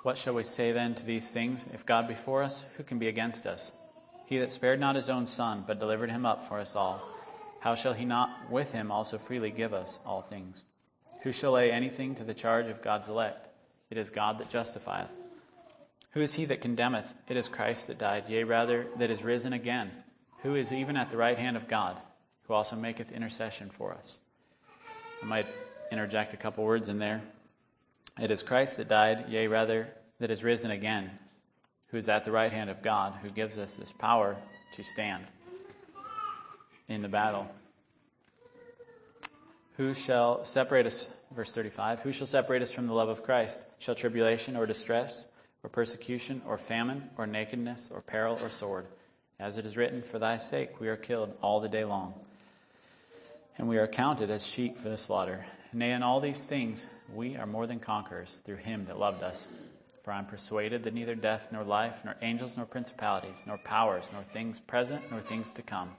[0.02, 1.68] What shall we say then to these things?
[1.72, 3.78] If God be for us, who can be against us?
[4.26, 7.02] He that spared not his own son, but delivered him up for us all,
[7.60, 10.64] how shall he not with him also freely give us all things?
[11.22, 13.48] Who shall lay anything to the charge of God's elect?
[13.90, 15.18] It is God that justifieth.
[16.12, 17.14] Who is he that condemneth?
[17.26, 19.90] It is Christ that died, yea, rather, that is risen again,
[20.42, 21.98] who is even at the right hand of God,
[22.44, 24.20] who also maketh intercession for us.
[25.22, 25.46] I might
[25.90, 27.22] interject a couple words in there.
[28.20, 29.88] It is Christ that died, yea, rather,
[30.18, 31.10] that is risen again,
[31.88, 34.36] who is at the right hand of God, who gives us this power
[34.72, 35.24] to stand
[36.88, 37.48] in the battle.
[39.76, 43.62] Who shall separate us, verse 35, who shall separate us from the love of Christ?
[43.78, 45.28] Shall tribulation or distress?
[45.62, 48.86] or persecution, or famine, or nakedness, or peril, or sword.
[49.40, 52.14] As it is written, For thy sake we are killed all the day long,
[53.56, 55.46] and we are counted as sheep for the slaughter.
[55.72, 59.48] Nay, in all these things we are more than conquerors through him that loved us.
[60.02, 64.10] For I am persuaded that neither death, nor life, nor angels, nor principalities, nor powers,
[64.12, 65.90] nor things present, nor things to come,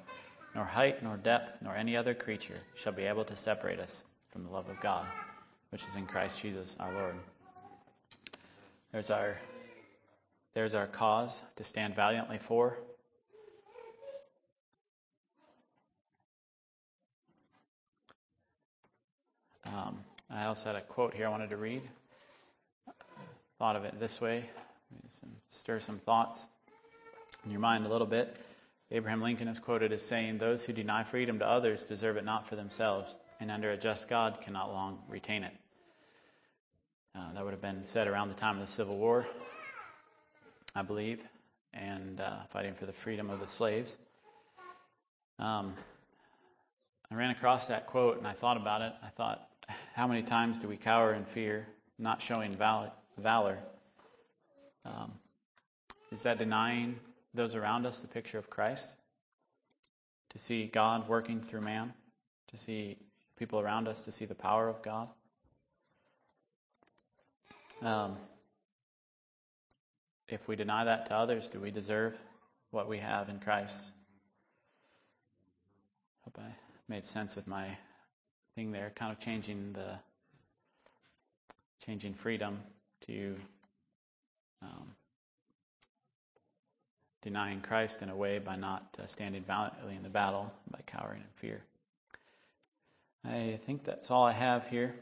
[0.56, 4.44] nor height, nor depth, nor any other creature shall be able to separate us from
[4.44, 5.06] the love of God,
[5.70, 7.16] which is in Christ Jesus our Lord.
[8.92, 9.38] There's our,
[10.56, 12.80] there's our cause to stand valiantly for.
[19.66, 20.00] Um,
[20.32, 21.82] I also had a quote here I wanted to read.
[23.58, 24.46] Thought of it this way,
[25.10, 26.48] some, stir some thoughts
[27.44, 28.38] in your mind a little bit.
[28.92, 32.48] Abraham Lincoln is quoted as saying, Those who deny freedom to others deserve it not
[32.48, 35.54] for themselves, and under a just God cannot long retain it.
[37.16, 39.28] Uh, that would have been said around the time of the Civil War,
[40.76, 41.24] I believe,
[41.74, 43.98] and uh, fighting for the freedom of the slaves.
[45.40, 45.74] Um,
[47.12, 48.94] I ran across that quote and I thought about it.
[49.04, 49.49] I thought,
[49.94, 51.68] how many times do we cower in fear,
[51.98, 53.60] not showing val- valor?
[54.86, 55.14] Um,
[56.12, 57.00] is that denying
[57.34, 58.96] those around us the picture of Christ?
[60.30, 61.94] To see God working through man?
[62.50, 62.98] To see
[63.40, 65.08] people around us to see the power of God?
[67.82, 68.18] Um,
[70.28, 72.20] if we deny that to others, do we deserve
[72.72, 73.92] what we have in Christ?
[76.26, 76.52] Hope I
[76.88, 77.78] made sense with my
[78.60, 79.98] thing there, kind of changing the
[81.86, 82.60] changing freedom
[83.08, 83.38] to
[84.62, 84.96] um,
[87.22, 91.22] denying Christ in a way by not uh, standing valiantly in the battle, by cowering
[91.22, 91.62] in fear.
[93.24, 94.94] I think that's all I have here.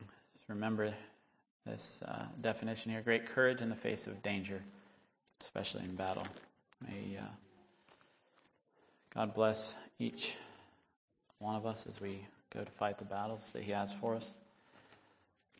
[0.00, 0.92] Just remember
[1.64, 4.60] this uh, definition here great courage in the face of danger,
[5.40, 6.26] especially in battle.
[6.84, 7.22] May uh,
[9.14, 10.36] God bless each
[11.38, 14.34] one of us as we go to fight the battles that He has for us.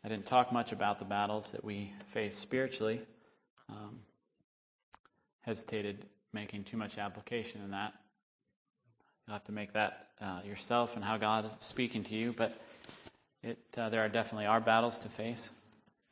[0.03, 3.01] I didn't talk much about the battles that we face spiritually.
[3.69, 3.99] Um,
[5.41, 7.93] hesitated making too much application in that.
[9.25, 12.33] You'll have to make that uh, yourself and how God is speaking to you.
[12.33, 12.59] But
[13.41, 15.51] it, uh, there are definitely our battles to face.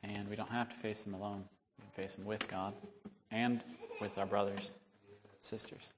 [0.02, 1.44] And we don't have to face them alone.
[1.78, 2.72] We can face them with God
[3.30, 3.62] and
[4.00, 4.72] with our brothers,
[5.40, 5.92] sisters.